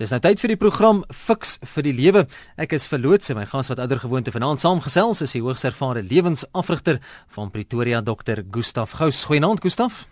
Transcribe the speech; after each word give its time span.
Dis 0.00 0.08
nou 0.14 0.16
tyd 0.24 0.40
vir 0.40 0.54
die 0.54 0.56
program 0.56 1.02
Fix 1.12 1.58
vir 1.74 1.84
die 1.84 1.92
Lewe. 1.92 2.22
Ek 2.56 2.70
is 2.72 2.86
verloots 2.88 3.28
en 3.28 3.36
my 3.36 3.42
gas 3.50 3.68
wat 3.68 3.82
ouer 3.84 4.00
gewoonte 4.00 4.32
vanaand 4.32 4.62
saamgesels 4.62 5.20
is 5.26 5.34
die 5.36 5.42
hoogs 5.44 5.66
ervare 5.68 6.00
lewensafrigter 6.00 7.02
van 7.36 7.52
Pretoria 7.52 8.00
Dr. 8.00 8.40
Gustaf 8.48 8.96
Gous. 8.96 9.26
Goeienaand 9.28 9.60
Gustaf. 9.60 10.06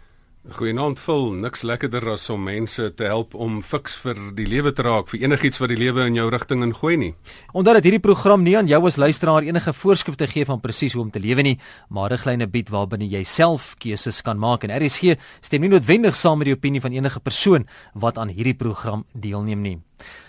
Goeienaand 0.49 0.97
vol, 1.05 1.35
niks 1.37 1.61
lekkerder 1.61 2.07
as 2.15 2.23
om 2.33 2.41
mense 2.49 2.87
te 2.97 3.05
help 3.05 3.35
om 3.37 3.59
fiks 3.61 3.99
vir 4.01 4.17
die 4.33 4.47
lewe 4.49 4.71
te 4.73 4.81
raak, 4.87 5.11
vir 5.13 5.27
enigiets 5.27 5.61
wat 5.61 5.69
die 5.69 5.77
lewe 5.77 6.07
in 6.09 6.15
jou 6.17 6.25
rigting 6.33 6.63
ingooi 6.65 6.95
nie. 6.97 7.11
Omdat 7.53 7.77
dit 7.79 7.91
hierdie 7.91 8.05
program 8.07 8.41
nie 8.47 8.55
aan 8.57 8.71
jou 8.71 8.81
as 8.89 8.97
luisteraar 8.97 9.45
enige 9.45 9.75
voorskrifte 9.77 10.25
gee 10.31 10.49
van 10.49 10.63
presies 10.65 10.97
hoe 10.97 11.03
om 11.05 11.11
te 11.13 11.21
lewe 11.21 11.45
nie, 11.45 11.59
maar 11.93 12.09
riglyne 12.15 12.49
bied 12.49 12.73
waarbinne 12.73 13.11
jy 13.13 13.21
self 13.29 13.75
keuses 13.77 14.23
kan 14.25 14.41
maak 14.41 14.65
en 14.65 14.73
RSG 14.73 15.19
stem 15.45 15.67
nie 15.67 15.73
noodwendig 15.75 16.17
saam 16.17 16.41
met 16.41 16.49
die 16.49 16.57
opinie 16.57 16.81
van 16.81 16.97
enige 16.97 17.21
persoon 17.21 17.69
wat 17.93 18.17
aan 18.17 18.33
hierdie 18.33 18.57
program 18.57 19.05
deelneem 19.13 19.61
nie. 19.61 19.77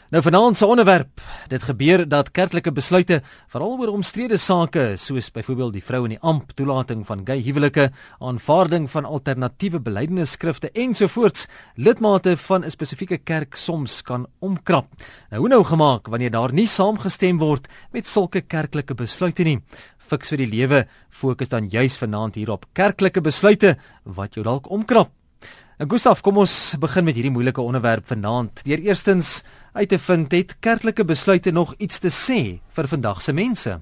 Nou 0.09 0.23
vanaand 0.25 0.57
se 0.57 0.65
onderwerp, 0.65 1.21
dit 1.51 1.63
gebeur 1.63 2.01
dat 2.09 2.31
kerklike 2.33 2.71
besluite 2.73 3.19
veral 3.53 3.75
oor 3.77 3.91
omstrede 3.93 4.39
sake 4.41 4.95
soos 4.97 5.27
byvoorbeeld 5.35 5.75
die 5.75 5.83
vrou 5.85 5.99
in 6.07 6.15
die 6.15 6.23
amp 6.25 6.55
toelating 6.57 7.03
van 7.05 7.21
gay 7.27 7.43
huwelike, 7.45 7.91
aanvaarding 8.17 8.87
van 8.89 9.05
alternatiewe 9.05 9.77
belydenisskrifte 9.85 10.71
ensovoorts 10.73 11.45
lidmate 11.77 12.33
van 12.47 12.65
'n 12.65 12.73
spesifieke 12.73 13.17
kerk 13.17 13.53
soms 13.55 14.01
kan 14.01 14.25
omkrap. 14.39 14.87
Nou 15.29 15.41
hoe 15.41 15.49
nou 15.49 15.63
gemaak 15.63 16.07
wanneer 16.07 16.31
daar 16.31 16.53
nie 16.53 16.67
saamgestem 16.67 17.37
word 17.37 17.67
met 17.91 18.07
sulke 18.07 18.41
kerklike 18.41 18.95
besluite 18.95 19.43
nie? 19.43 19.61
Fiks 19.99 20.29
vir 20.29 20.37
die 20.37 20.49
lewe 20.57 20.87
fokus 21.09 21.49
dan 21.49 21.69
juis 21.69 21.97
vanaand 21.97 22.35
hierop 22.35 22.65
kerklike 22.73 23.21
besluite 23.21 23.77
wat 24.05 24.33
jou 24.33 24.43
dalk 24.43 24.71
omkrap. 24.71 25.18
En 25.79 25.87
Gustaf, 25.87 26.19
kom 26.19 26.41
ons 26.41 26.53
begin 26.75 27.05
met 27.07 27.15
hierdie 27.15 27.31
moeilike 27.31 27.63
onderwerp 27.63 28.03
vanaand. 28.09 28.65
Deur 28.67 28.81
eerstens 28.83 29.45
uit 29.71 29.87
te 29.87 29.99
vind 29.99 30.33
het 30.35 30.57
kerklike 30.59 31.05
besluite 31.07 31.53
nog 31.55 31.71
iets 31.77 32.01
te 32.03 32.11
sê 32.11 32.39
vir 32.75 32.89
vandag 32.91 33.21
se 33.23 33.31
mense. 33.31 33.77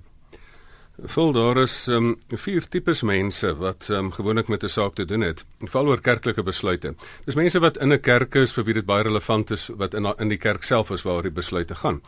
Vol 0.98 1.34
daar 1.34 1.58
is 1.64 1.74
um, 1.90 2.12
vier 2.30 2.68
tipes 2.70 3.02
mense 3.02 3.50
wat 3.58 3.90
um, 3.90 4.12
gewoonlik 4.14 4.48
met 4.48 4.64
'n 4.64 4.70
saak 4.70 4.94
te 4.94 5.06
doen 5.06 5.26
het. 5.26 5.42
Val 5.74 5.90
oor 5.90 6.02
kerklike 6.02 6.44
besluite. 6.44 6.94
Dis 7.26 7.36
mense 7.36 7.60
wat 7.60 7.78
in 7.78 7.94
'n 7.94 8.00
kerk 8.00 8.36
is 8.36 8.54
vir 8.54 8.64
wie 8.64 8.74
dit 8.74 8.86
baie 8.86 9.04
relevant 9.04 9.52
is 9.52 9.70
wat 9.74 9.94
in 9.94 10.06
in 10.18 10.30
die 10.30 10.38
kerk 10.38 10.64
self 10.64 10.92
is 10.92 11.02
waar 11.02 11.24
die 11.24 11.34
besluite 11.34 11.76
gaan. 11.76 12.02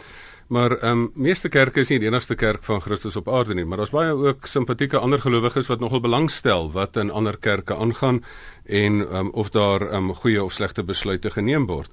Maar 0.50 0.72
ehm 0.78 0.92
um, 0.92 1.12
meeste 1.14 1.50
kerke 1.50 1.84
is 1.84 1.90
nie 1.94 2.00
die 2.02 2.08
enigste 2.10 2.36
kerk 2.36 2.64
van 2.66 2.82
Christus 2.82 3.16
op 3.20 3.28
aarde 3.30 3.54
nie, 3.54 3.66
maar 3.70 3.78
daar's 3.78 3.94
baie 3.94 4.14
ook 4.18 4.48
simpatieke 4.50 4.98
ander 4.98 5.22
gelowiges 5.22 5.68
wat 5.70 5.80
nogal 5.80 6.02
belangstel 6.02 6.72
wat 6.74 6.98
in 6.98 7.12
ander 7.12 7.38
kerke 7.38 7.76
aangaan 7.76 8.24
en 8.66 8.98
ehm 9.04 9.16
um, 9.16 9.30
of 9.30 9.52
daar 9.54 9.82
ehm 9.82 10.10
um, 10.10 10.16
goeie 10.16 10.44
of 10.44 10.54
slegte 10.54 10.84
besluite 10.84 11.30
geneem 11.30 11.68
word. 11.70 11.92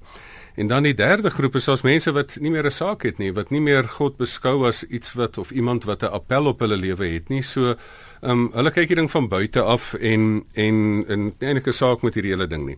En 0.55 0.67
dan 0.67 0.83
die 0.83 0.93
derde 0.93 1.29
groep 1.29 1.55
is 1.55 1.67
as 1.69 1.83
mense 1.85 2.11
wat 2.11 2.37
nie 2.41 2.49
meer 2.49 2.65
'n 2.65 2.71
saak 2.71 3.03
het 3.03 3.17
nie, 3.17 3.33
wat 3.33 3.49
nie 3.49 3.61
meer 3.61 3.83
God 3.83 4.17
beskou 4.17 4.65
as 4.67 4.83
iets 4.83 5.13
wat 5.13 5.37
of 5.37 5.51
iemand 5.51 5.83
wat 5.83 6.01
'n 6.01 6.13
appel 6.17 6.45
op 6.45 6.59
hulle 6.59 6.77
lewe 6.77 7.07
het 7.13 7.29
nie. 7.29 7.43
So 7.43 7.75
ehm 8.21 8.31
um, 8.31 8.49
hulle 8.53 8.71
kyk 8.71 8.87
hierding 8.87 9.11
van 9.11 9.27
buite 9.27 9.61
af 9.61 9.93
en 9.93 10.45
en 10.53 11.05
en 11.07 11.33
enige 11.39 11.71
saak 11.71 12.01
met 12.01 12.13
hierdie 12.13 12.33
hele 12.33 12.47
ding 12.47 12.65
nie. 12.65 12.77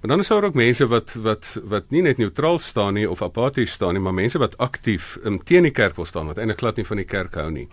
Maar 0.00 0.10
dan 0.10 0.18
is 0.18 0.28
daar 0.28 0.44
ook 0.44 0.54
mense 0.54 0.86
wat 0.86 1.14
wat 1.22 1.60
wat 1.64 1.90
nie 1.90 2.02
net 2.02 2.16
neutraal 2.16 2.58
staan 2.58 2.94
nie 2.94 3.10
of 3.10 3.22
apaties 3.22 3.72
staan 3.72 3.92
nie, 3.92 4.02
maar 4.02 4.14
mense 4.14 4.38
wat 4.38 4.58
aktief 4.58 5.18
um, 5.24 5.42
teen 5.44 5.62
die 5.62 5.74
kerk 5.74 5.96
wil 5.96 6.04
staan, 6.04 6.26
wat 6.26 6.38
eintlik 6.38 6.58
glad 6.58 6.76
nie 6.76 6.86
van 6.86 6.96
die 6.96 7.06
kerk 7.06 7.34
hou 7.34 7.50
nie. 7.50 7.68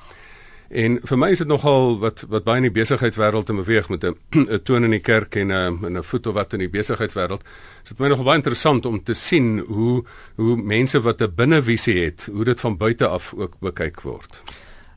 En 0.69 0.97
vir 1.05 1.17
my 1.21 1.29
is 1.29 1.43
dit 1.43 1.47
nogal 1.47 1.99
wat 2.01 2.25
wat 2.29 2.43
baie 2.43 2.57
in 2.57 2.65
die 2.65 2.73
besigheidswêreld 2.73 3.45
te 3.45 3.53
beweeg 3.53 3.89
met 3.89 4.03
'n 4.03 4.17
toon 4.67 4.83
in 4.83 4.97
die 4.97 5.03
kerk 5.05 5.35
en 5.35 5.51
'n 5.51 5.97
'n 5.97 6.03
voet 6.03 6.27
of 6.27 6.33
wat 6.33 6.53
in 6.53 6.59
die 6.59 6.69
besigheidswêreld. 6.69 7.43
Dit 7.83 7.93
is 7.93 7.99
my 7.99 8.07
nogal 8.07 8.25
baie 8.25 8.37
interessant 8.37 8.85
om 8.85 9.03
te 9.03 9.13
sien 9.13 9.59
hoe 9.59 10.03
hoe 10.35 10.55
mense 10.57 11.01
wat 11.01 11.21
'n 11.21 11.33
binnevisie 11.35 12.03
het, 12.03 12.29
hoe 12.31 12.43
dit 12.43 12.59
van 12.59 12.77
buite 12.77 13.07
af 13.07 13.33
ook 13.33 13.59
bekyk 13.59 14.01
word. 14.01 14.41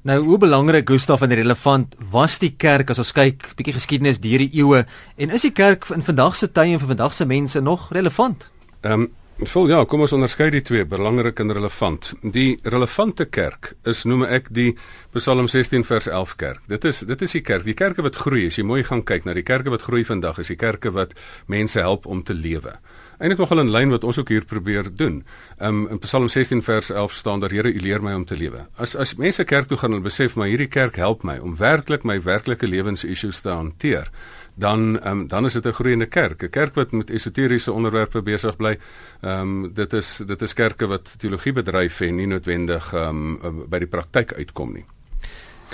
Nou 0.09 0.23
hoe 0.25 0.39
belangrik 0.39 0.89
Gustaf 0.89 1.21
en 1.21 1.35
relevant 1.35 1.95
was 2.11 2.39
die 2.41 2.55
kerk 2.57 2.89
as 2.95 3.01
ons 3.03 3.11
kyk 3.13 3.51
bietjie 3.59 3.75
geskiedenis 3.77 4.21
deur 4.25 4.41
die 4.41 4.55
eeue 4.57 4.79
en 5.21 5.35
is 5.37 5.43
die 5.45 5.53
kerk 5.53 5.85
in 5.93 6.05
vandag 6.07 6.39
se 6.39 6.49
tye 6.49 6.73
en 6.73 6.81
vir 6.81 6.95
vandag 6.95 7.13
se 7.13 7.27
mense 7.29 7.61
nog 7.61 7.91
relevant? 7.93 8.47
Ehm 8.81 9.05
um, 9.05 9.11
vol 9.53 9.69
ja, 9.69 9.83
kom 9.85 10.01
ons 10.03 10.15
onderskei 10.17 10.49
die 10.51 10.63
twee, 10.67 10.87
belangrik 10.89 11.39
en 11.45 11.53
relevant. 11.55 12.09
Die 12.23 12.57
relevante 12.65 13.29
kerk 13.31 13.75
is 13.87 14.07
noem 14.09 14.25
ek 14.25 14.49
die 14.51 14.73
Psalm 15.15 15.47
16 15.47 15.85
vers 15.87 16.09
11 16.09 16.33
kerk. 16.41 16.65
Dit 16.73 16.89
is 16.89 17.05
dit 17.07 17.27
is 17.29 17.37
die 17.37 17.45
kerk, 17.45 17.69
die 17.69 17.77
kerke 17.77 18.03
wat 18.03 18.17
groei. 18.17 18.47
As 18.49 18.57
jy 18.59 18.65
mooi 18.65 18.81
gaan 18.89 19.05
kyk 19.05 19.29
na 19.29 19.37
die 19.37 19.45
kerke 19.45 19.71
wat 19.71 19.85
groei 19.87 20.07
vandag, 20.09 20.41
is 20.41 20.49
die 20.49 20.59
kerke 20.59 20.91
wat 20.97 21.13
mense 21.47 21.85
help 21.85 22.09
om 22.09 22.25
te 22.25 22.35
lewe 22.35 22.79
eintlik 23.19 23.39
nogal 23.39 23.61
in 23.65 23.71
lyn 23.71 23.91
wat 23.91 24.05
ons 24.05 24.19
ook 24.19 24.29
hier 24.29 24.45
probeer 24.45 24.89
doen. 24.95 25.25
Um, 25.59 25.87
in 25.91 25.99
Psalm 25.99 26.29
16 26.29 26.63
vers 26.63 26.91
11 26.91 27.13
staan 27.13 27.41
daar 27.41 27.51
Here, 27.51 27.73
U 27.73 27.81
leer 27.81 28.03
my 28.03 28.15
om 28.15 28.25
te 28.25 28.37
lewe. 28.37 28.67
As 28.77 28.97
as 28.97 29.15
mense 29.15 29.45
kerk 29.45 29.69
toe 29.69 29.79
gaan 29.79 29.95
en 29.95 30.03
besef 30.03 30.37
maar 30.37 30.49
hierdie 30.49 30.71
kerk 30.71 30.97
help 30.97 31.23
my 31.23 31.39
om 31.39 31.57
werklik 31.57 32.05
my 32.05 32.21
werklike 32.23 32.67
lewensissues 32.67 33.41
te 33.41 33.49
hanteer, 33.49 34.11
dan 34.55 34.99
um, 35.07 35.27
dan 35.29 35.47
is 35.47 35.53
dit 35.53 35.67
'n 35.67 35.73
groeiende 35.73 36.07
kerk. 36.07 36.43
'n 36.43 36.51
Kerk 36.51 36.75
wat 36.75 36.93
met 36.93 37.11
esoteriese 37.11 37.73
onderwerpe 37.73 38.23
besig 38.23 38.57
bly. 38.57 38.79
Ehm 39.21 39.41
um, 39.41 39.75
dit 39.75 39.93
is 39.93 40.23
dit 40.27 40.43
is 40.43 40.53
kerke 40.53 40.87
wat 40.87 41.15
teologie 41.19 41.53
bedryf 41.53 42.01
en 42.01 42.17
nie 42.17 42.27
noodwendig 42.27 42.93
ehm 42.93 43.45
um, 43.45 43.69
by 43.69 43.79
die 43.79 43.89
praktyk 43.89 44.33
uitkom 44.33 44.73
nie. 44.73 44.85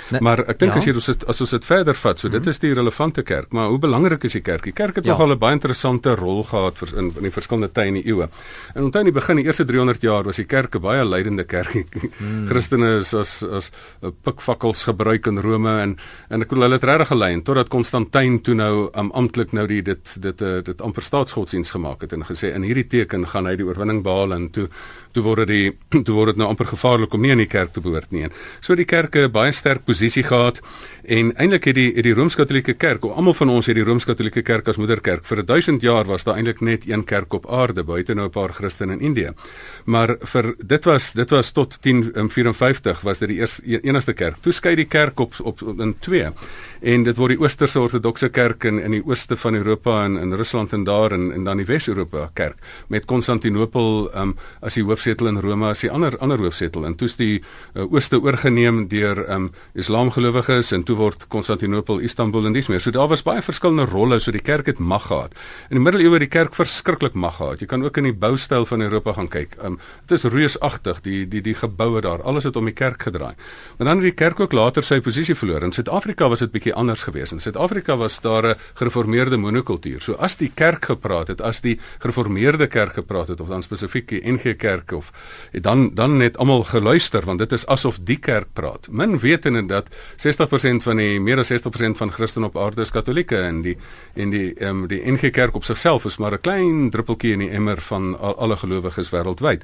Nee, 0.09 0.21
maar 0.21 0.43
ek 0.45 0.59
dink 0.59 0.73
ja. 0.73 0.79
as 0.79 0.85
jy 0.85 0.93
ons 0.93 1.09
as 1.09 1.41
ons 1.41 1.53
dit 1.55 1.65
verder 1.65 1.95
vat, 1.95 2.19
so 2.19 2.27
mm 2.27 2.31
-hmm. 2.31 2.37
dit 2.37 2.41
mhm. 2.41 2.49
is 2.49 2.59
die 2.59 2.73
relevante 2.73 3.23
kerk, 3.23 3.51
maar 3.51 3.67
hoe 3.67 3.79
belangrik 3.79 4.23
is 4.23 4.31
die 4.31 4.41
kerk? 4.41 4.63
Die 4.63 4.73
kerk 4.73 4.95
het 4.95 5.05
ja. 5.05 5.11
nogal 5.11 5.31
'n 5.31 5.39
baie 5.39 5.53
interessante 5.53 6.15
rol 6.15 6.43
gehad 6.43 6.77
vir 6.77 6.97
in, 6.97 7.13
in 7.15 7.23
die 7.23 7.31
verskillende 7.31 7.71
tye 7.71 7.87
in 7.87 7.93
die 7.93 8.05
eeue. 8.05 8.29
En 8.75 8.83
onthou 8.83 8.99
in 8.99 9.11
die 9.11 9.19
begin, 9.19 9.35
die 9.35 9.45
eerste 9.45 9.65
300 9.65 10.01
jaar 10.01 10.23
was 10.23 10.35
die 10.35 10.45
kerk 10.45 10.75
'n 10.75 10.81
baie 10.81 11.05
lydende 11.05 11.43
kerk. 11.43 11.73
Mm. 12.15 12.47
Christene 12.47 12.99
is 12.99 13.13
as 13.13 13.43
as 13.43 13.71
uh, 14.01 14.09
pikfakkels 14.23 14.83
gebruik 14.83 15.27
in 15.27 15.39
Rome 15.39 15.81
en 15.81 15.97
en 16.29 16.41
ek 16.41 16.49
wil 16.49 16.61
hulle 16.61 16.73
het 16.73 16.83
regtig 16.83 17.07
gelei 17.07 17.41
totdat 17.41 17.69
Konstantin 17.69 18.41
toe 18.41 18.55
nou 18.55 18.89
um, 18.93 19.11
amptelik 19.11 19.51
nou 19.51 19.65
die 19.67 19.81
dit 19.81 20.15
dit 20.21 20.41
uh, 20.41 20.61
dit 20.63 20.81
amper 20.81 21.03
staatsgodsdienst 21.03 21.71
gemaak 21.75 22.01
het 22.01 22.13
en 22.13 22.25
gesê 22.25 22.53
in 22.55 22.63
hierdie 22.63 22.87
teken 22.87 23.27
gaan 23.27 23.49
hy 23.49 23.55
die 23.59 23.65
oorwinning 23.67 24.03
behaal 24.03 24.33
en 24.33 24.49
toe 24.49 24.67
toe 25.15 25.23
word 25.23 25.47
dit 25.47 25.77
toe 26.05 26.15
word 26.15 26.33
dit 26.33 26.41
nou 26.41 26.49
amper 26.51 26.69
gevaarlik 26.73 27.13
om 27.15 27.23
nie 27.23 27.33
in 27.35 27.43
die 27.43 27.51
kerk 27.51 27.73
te 27.75 27.83
behoort 27.83 28.11
nie. 28.15 28.27
So 28.61 28.75
die 28.75 28.87
kerke 28.89 29.27
baie 29.31 29.53
sterk 29.55 29.84
posisie 29.85 30.23
gehad 30.23 30.61
en 31.05 31.31
eintlik 31.37 31.67
het 31.69 31.75
die 31.77 31.91
het 31.95 32.03
die 32.03 32.13
Rooms-Katolieke 32.13 32.73
Kerk, 32.73 33.03
almal 33.05 33.33
van 33.37 33.49
ons 33.53 33.67
het 33.69 33.77
die 33.77 33.85
Rooms-Katolieke 33.85 34.41
Kerk 34.41 34.67
as 34.67 34.79
moederkerk. 34.81 35.25
Vir 35.25 35.43
1000 35.45 35.81
jaar 35.81 36.05
was 36.09 36.25
daar 36.25 36.39
eintlik 36.39 36.61
net 36.61 36.87
een 36.89 37.03
kerk 37.03 37.33
op 37.33 37.45
aarde, 37.49 37.83
buite 37.83 38.13
nou 38.13 38.27
'n 38.27 38.31
paar 38.31 38.53
Christene 38.53 38.93
in 38.93 38.99
Indië. 38.99 39.31
Maar 39.85 40.15
vir 40.19 40.55
dit 40.57 40.85
was 40.85 41.13
dit 41.13 41.29
was 41.29 41.51
tot 41.51 41.77
1054 41.81 43.01
was 43.01 43.19
dit 43.19 43.27
die 43.29 43.37
eerste 43.37 43.61
e-, 43.65 43.79
enigste 43.83 44.13
kerk. 44.13 44.35
Toe 44.41 44.53
skei 44.53 44.75
die 44.75 44.87
kerk 44.87 45.19
op 45.19 45.33
op 45.43 45.61
in 45.61 45.95
twee. 45.99 46.27
En 46.85 47.01
dit 47.01 47.17
word 47.17 47.31
die 47.33 47.39
Oosterse 47.41 47.79
Ortodokse 47.81 48.27
Kerk 48.29 48.67
in 48.69 48.77
in 48.77 48.93
die 48.93 49.01
ooste 49.01 49.33
van 49.41 49.55
Europa 49.57 50.03
en 50.03 50.19
in 50.21 50.35
Rusland 50.37 50.73
en 50.73 50.83
daar 50.85 51.15
en 51.15 51.31
en 51.33 51.43
dan 51.47 51.57
die 51.57 51.65
Wes-Europa 51.65 52.27
Kerk 52.37 52.59
met 52.93 53.07
Konstantinopel 53.09 54.11
um, 54.13 54.35
as 54.61 54.75
die 54.77 54.83
hoofsetel 54.85 55.31
in 55.31 55.39
Rome 55.41 55.71
as 55.71 55.81
die 55.81 55.89
ander 55.89 56.13
ander 56.21 56.37
hoofsetel. 56.37 56.85
En 56.85 56.93
toe's 56.95 57.15
die 57.17 57.39
uh, 57.39 57.87
ooste 57.89 58.19
oorgeneem 58.21 58.83
deur 58.91 59.23
um, 59.33 59.47
Islamgelowiges 59.73 60.69
en 60.77 60.83
toe 60.85 60.95
word 60.99 61.25
Konstantinopel 61.27 62.03
Istanbul 62.05 62.45
en 62.45 62.53
dis 62.53 62.69
meer. 62.69 62.83
So 62.83 62.93
daar 62.93 63.09
was 63.09 63.25
baie 63.25 63.41
verskillende 63.41 63.89
rolle 63.89 64.19
so 64.19 64.31
die 64.31 64.43
kerk 64.45 64.69
het 64.69 64.77
mag 64.77 65.07
gehad. 65.09 65.33
In 65.71 65.79
die 65.79 65.83
middeleeue 65.87 66.21
die 66.21 66.29
kerk 66.29 66.53
verskriklik 66.53 67.17
mag 67.17 67.39
gehad. 67.39 67.65
Jy 67.65 67.69
kan 67.71 67.81
ook 67.81 67.97
in 67.97 68.11
die 68.11 68.13
boustyl 68.13 68.69
van 68.69 68.85
Europa 68.85 69.17
gaan 69.17 69.31
kyk. 69.33 69.57
Um, 69.57 69.79
dit 70.05 70.19
is 70.19 70.29
reusagtig 70.29 71.01
die 71.01 71.25
die 71.25 71.41
die 71.41 71.57
geboue 71.57 72.05
daar. 72.05 72.21
Alles 72.21 72.45
het 72.45 72.61
om 72.61 72.69
die 72.69 72.77
kerk 72.77 73.09
gedraai. 73.09 73.33
Maar 73.79 73.89
dan 73.89 74.05
het 74.05 74.11
die 74.11 74.15
kerk 74.21 74.39
ook 74.39 74.53
later 74.53 74.85
sy 74.85 75.01
posisie 75.01 75.33
verloor. 75.35 75.65
In 75.65 75.73
Suid-Afrika 75.73 76.29
was 76.29 76.45
dit 76.45 76.53
bietjie 76.53 76.74
anders 76.75 77.03
geweest. 77.03 77.31
In 77.31 77.41
Suid-Afrika 77.41 77.97
was 77.97 78.21
daar 78.21 78.45
'n 78.45 78.55
gereformeerde 78.73 79.37
monokultuur. 79.37 80.01
So 80.01 80.13
as 80.13 80.37
die 80.37 80.51
kerk 80.53 80.85
gepraat 80.85 81.27
het, 81.27 81.41
as 81.41 81.61
die 81.61 81.79
gereformeerde 81.99 82.67
kerk 82.67 82.93
gepraat 82.93 83.27
het 83.27 83.41
of 83.41 83.47
dan 83.47 83.63
spesifiek 83.63 84.07
die 84.07 84.21
NG 84.31 84.55
Kerk 84.55 84.91
of 84.91 85.11
dan 85.51 85.93
dan 85.93 86.17
net 86.17 86.37
almal 86.37 86.63
geluister 86.63 87.25
want 87.25 87.39
dit 87.39 87.51
is 87.51 87.65
asof 87.65 87.99
die 88.01 88.17
kerk 88.17 88.47
praat. 88.53 88.87
Min 88.91 89.19
weet 89.19 89.45
en 89.45 89.67
dat 89.67 89.87
60% 90.15 90.83
van 90.83 90.97
die 90.97 91.19
meer 91.19 91.37
as 91.37 91.51
60% 91.51 91.97
van 91.97 92.11
Christene 92.11 92.45
op 92.45 92.57
aarde 92.57 92.81
is 92.81 92.91
Katolieke 92.91 93.37
en 93.37 93.61
die 93.61 93.77
en 94.13 94.29
die 94.29 94.53
ehm 94.53 94.83
um, 94.83 94.87
die 94.87 95.01
NG 95.11 95.31
Kerk 95.31 95.55
op 95.55 95.63
sigself 95.63 96.05
is 96.05 96.17
maar 96.17 96.33
'n 96.33 96.41
klein 96.41 96.89
druppeltjie 96.89 97.33
in 97.33 97.39
die 97.39 97.49
emmer 97.49 97.81
van 97.81 98.19
al, 98.19 98.35
alle 98.37 98.57
gelowiges 98.57 99.09
wêreldwyd. 99.09 99.63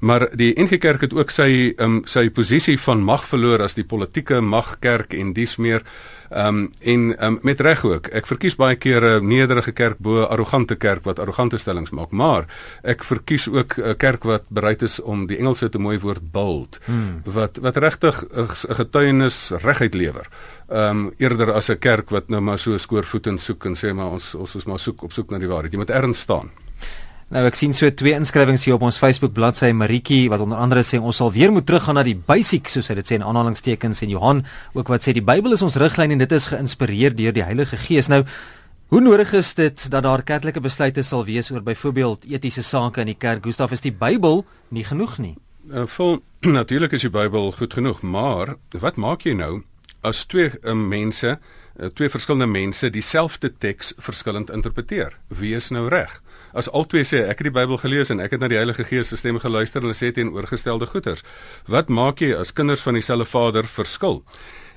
Maar 0.00 0.28
die 0.36 0.54
NG 0.56 0.78
Kerk 0.80 1.00
het 1.00 1.14
ook 1.14 1.30
sy 1.30 1.74
um, 1.76 2.00
sy 2.08 2.30
posisie 2.32 2.78
van 2.80 3.02
mag 3.04 3.26
verloor 3.28 3.60
as 3.66 3.76
die 3.76 3.84
politieke 3.84 4.40
magkerk 4.40 5.12
en 5.16 5.34
dis 5.36 5.56
meer 5.60 5.84
ehm 6.30 6.46
um, 6.46 6.72
en 6.80 7.24
um, 7.26 7.38
met 7.42 7.60
reg 7.60 7.82
ook. 7.84 8.06
Ek 8.14 8.28
verkies 8.30 8.54
baie 8.56 8.76
keer 8.78 9.02
'n 9.02 9.26
nederige 9.26 9.72
kerk 9.72 9.98
bo 9.98 10.22
arrogante 10.22 10.76
kerk 10.76 11.04
wat 11.04 11.18
arrogante 11.18 11.58
stellings 11.58 11.90
maak, 11.90 12.10
maar 12.10 12.46
ek 12.82 13.04
verkies 13.04 13.48
ook 13.48 13.78
'n 13.78 13.96
kerk 13.96 14.24
wat 14.24 14.44
bereid 14.48 14.82
is 14.82 15.00
om 15.00 15.26
die 15.26 15.38
Engelse 15.38 15.68
te 15.68 15.78
mooi 15.78 15.98
woord 15.98 16.32
bold 16.32 16.78
hmm. 16.84 17.22
wat 17.24 17.58
wat 17.58 17.76
regtig 17.76 18.24
'n 18.32 18.48
getuienis 18.74 19.50
reguit 19.50 19.94
lewer. 19.94 20.28
Ehm 20.68 21.06
um, 21.06 21.12
eerder 21.18 21.52
as 21.52 21.68
'n 21.68 21.78
kerk 21.78 22.10
wat 22.10 22.28
nou 22.28 22.40
maar 22.40 22.58
so 22.58 22.78
skoorvoetend 22.78 23.40
soek 23.40 23.64
en 23.64 23.74
sê 23.74 23.92
maar 23.94 24.10
ons 24.10 24.34
ons 24.34 24.54
is 24.54 24.64
maar 24.64 24.78
soek 24.78 25.02
op 25.02 25.12
soek 25.12 25.30
na 25.30 25.38
die 25.38 25.48
waarheid. 25.48 25.72
Jy 25.72 25.78
moet 25.78 25.90
erns 25.90 26.20
staan. 26.20 26.50
Nou 27.30 27.44
ek 27.46 27.54
sien 27.54 27.70
so 27.70 27.86
twee 27.94 28.10
inskrywings 28.18 28.64
hier 28.66 28.74
op 28.74 28.82
ons 28.82 28.96
Facebook 28.98 29.30
bladsy 29.36 29.68
Maritjie 29.70 30.24
wat 30.32 30.40
onder 30.42 30.58
andere 30.58 30.82
sê 30.82 30.98
ons 30.98 31.20
sal 31.20 31.28
weer 31.30 31.52
moet 31.54 31.62
teruggaan 31.62 31.94
na 32.00 32.02
die 32.02 32.16
basic 32.18 32.66
soos 32.72 32.88
hy 32.90 32.96
dit 32.98 33.06
sê 33.06 33.20
in 33.20 33.22
aanhalingstekens 33.22 34.00
en 34.02 34.10
Johan 34.10 34.40
ook 34.74 34.88
wat 34.90 35.04
sê 35.06 35.12
die 35.14 35.22
Bybel 35.22 35.54
is 35.54 35.62
ons 35.62 35.76
riglyn 35.78 36.10
en 36.10 36.18
dit 36.18 36.32
is 36.34 36.48
geïnspireer 36.50 37.14
deur 37.14 37.36
die 37.36 37.44
Heilige 37.46 37.78
Gees. 37.78 38.08
Nou 38.10 38.24
hoe 38.90 39.02
nodig 39.04 39.30
is 39.38 39.52
dit 39.54 39.84
dat 39.92 40.02
daar 40.02 40.24
kerklike 40.26 40.58
besluite 40.64 41.04
sal 41.06 41.22
wees 41.28 41.52
oor 41.54 41.62
byvoorbeeld 41.62 42.26
etiese 42.32 42.64
sake 42.66 43.04
in 43.04 43.12
die 43.12 43.14
kerk? 43.14 43.44
Gustaf 43.46 43.70
is 43.78 43.86
die 43.86 43.94
Bybel 43.94 44.42
nie 44.74 44.82
genoeg 44.88 45.20
nie. 45.22 45.36
Uh, 45.70 45.86
vol 45.86 46.18
natuurlik 46.58 46.98
is 46.98 47.06
die 47.06 47.14
Bybel 47.14 47.52
goed 47.54 47.78
genoeg, 47.78 48.02
maar 48.02 48.56
wat 48.74 48.98
maak 48.98 49.22
jy 49.22 49.36
nou 49.38 49.60
as 50.02 50.24
twee 50.26 50.50
uh, 50.50 50.74
mense, 50.74 51.36
uh, 51.38 51.92
twee 51.94 52.10
verskillende 52.10 52.50
mense 52.50 52.90
dieselfde 52.90 53.52
teks 53.54 53.94
verskillend 54.02 54.50
interpreteer? 54.50 55.14
Wie 55.30 55.54
is 55.54 55.70
nou 55.70 55.86
reg? 55.94 56.18
As 56.52 56.70
albei 56.70 57.04
sê 57.04 57.24
ek 57.28 57.42
het 57.42 57.50
die 57.50 57.54
Bybel 57.54 57.78
gelees 57.82 58.10
en 58.10 58.20
ek 58.20 58.36
het 58.36 58.40
na 58.42 58.48
die 58.50 58.58
Heilige 58.58 58.84
Gees 58.84 59.12
se 59.12 59.18
stem 59.20 59.38
geluister 59.42 59.80
en 59.80 59.90
hulle 59.90 59.98
sê 59.98 60.12
teenoorgestelde 60.14 60.86
goeters. 60.90 61.24
Wat 61.66 61.88
maak 61.88 62.22
jy 62.24 62.34
as 62.36 62.52
kinders 62.52 62.82
van 62.84 62.98
dieselfde 62.98 63.28
Vader 63.28 63.68
verskil? 63.68 64.22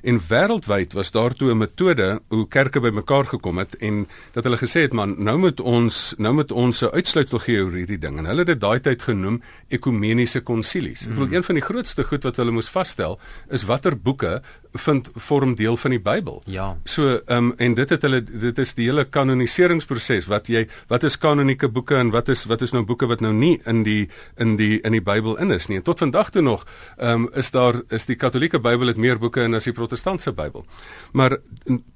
En 0.03 0.19
wêreldwyd 0.19 0.93
was 0.93 1.11
daar 1.11 1.33
toe 1.33 1.51
'n 1.51 1.57
metode 1.57 2.21
hoe 2.27 2.47
kerke 2.47 2.79
bymekaar 2.79 3.25
gekom 3.25 3.57
het 3.57 3.75
en 3.75 4.07
dat 4.31 4.43
hulle 4.43 4.57
gesê 4.57 4.81
het 4.81 4.93
man, 4.93 5.15
nou 5.17 5.37
moet 5.37 5.59
ons 5.59 6.13
nou 6.17 6.33
moet 6.33 6.51
ons 6.51 6.81
'n 6.81 6.91
uitsluitsel 6.91 7.39
gee 7.39 7.63
oor 7.63 7.71
hierdie 7.71 7.99
ding. 7.99 8.17
En 8.17 8.25
hulle 8.25 8.39
het 8.39 8.47
dit 8.47 8.59
daai 8.59 8.79
tyd 8.79 9.01
genoem 9.01 9.41
ekumeniese 9.69 10.41
konsilies. 10.41 11.01
Mm. 11.01 11.07
Ek 11.07 11.13
bedoel 11.13 11.25
hmm. 11.25 11.35
een 11.35 11.43
van 11.43 11.55
die 11.55 11.63
grootste 11.63 12.03
goed 12.03 12.23
wat 12.23 12.35
hulle 12.35 12.51
moes 12.51 12.69
vasstel 12.69 13.19
is 13.49 13.63
watter 13.63 13.97
boeke 13.97 14.41
vind 14.73 15.09
vorm 15.15 15.55
deel 15.55 15.77
van 15.77 15.91
die 15.91 16.01
Bybel. 16.01 16.41
Ja. 16.45 16.77
So 16.83 17.21
ehm 17.25 17.37
um, 17.37 17.53
en 17.57 17.73
dit 17.73 17.89
het 17.89 18.01
hulle 18.01 18.23
dit 18.23 18.57
is 18.57 18.73
die 18.73 18.85
hele 18.89 19.05
kanoniseringsproses 19.05 20.25
wat 20.27 20.47
jy 20.47 20.67
wat 20.87 21.03
is 21.03 21.17
kanonieke 21.17 21.69
boeke 21.69 21.95
en 21.95 22.09
wat 22.11 22.29
is 22.29 22.45
wat 22.45 22.61
is 22.61 22.71
nou 22.71 22.83
boeke 22.83 23.07
wat 23.07 23.21
nou 23.21 23.33
nie 23.33 23.59
in 23.65 23.83
die 23.83 24.09
in 24.37 24.55
die 24.55 24.81
in 24.81 24.91
die 24.91 25.01
Bybel 25.01 25.37
in 25.37 25.51
is 25.51 25.67
nie. 25.67 25.77
En 25.77 25.83
tot 25.83 25.99
vandag 25.99 26.29
toe 26.29 26.41
nog 26.41 26.65
ehm 26.97 27.09
um, 27.09 27.29
is 27.33 27.51
daar 27.51 27.81
is 27.89 28.05
die 28.05 28.15
Katolieke 28.15 28.59
Bybel 28.59 28.87
het 28.87 28.97
meer 28.97 29.19
boeke 29.19 29.41
in 29.41 29.53
as 29.53 29.63
die 29.63 29.73
protestantse 29.73 29.92
Bybel. 30.33 30.65
Maar 31.11 31.37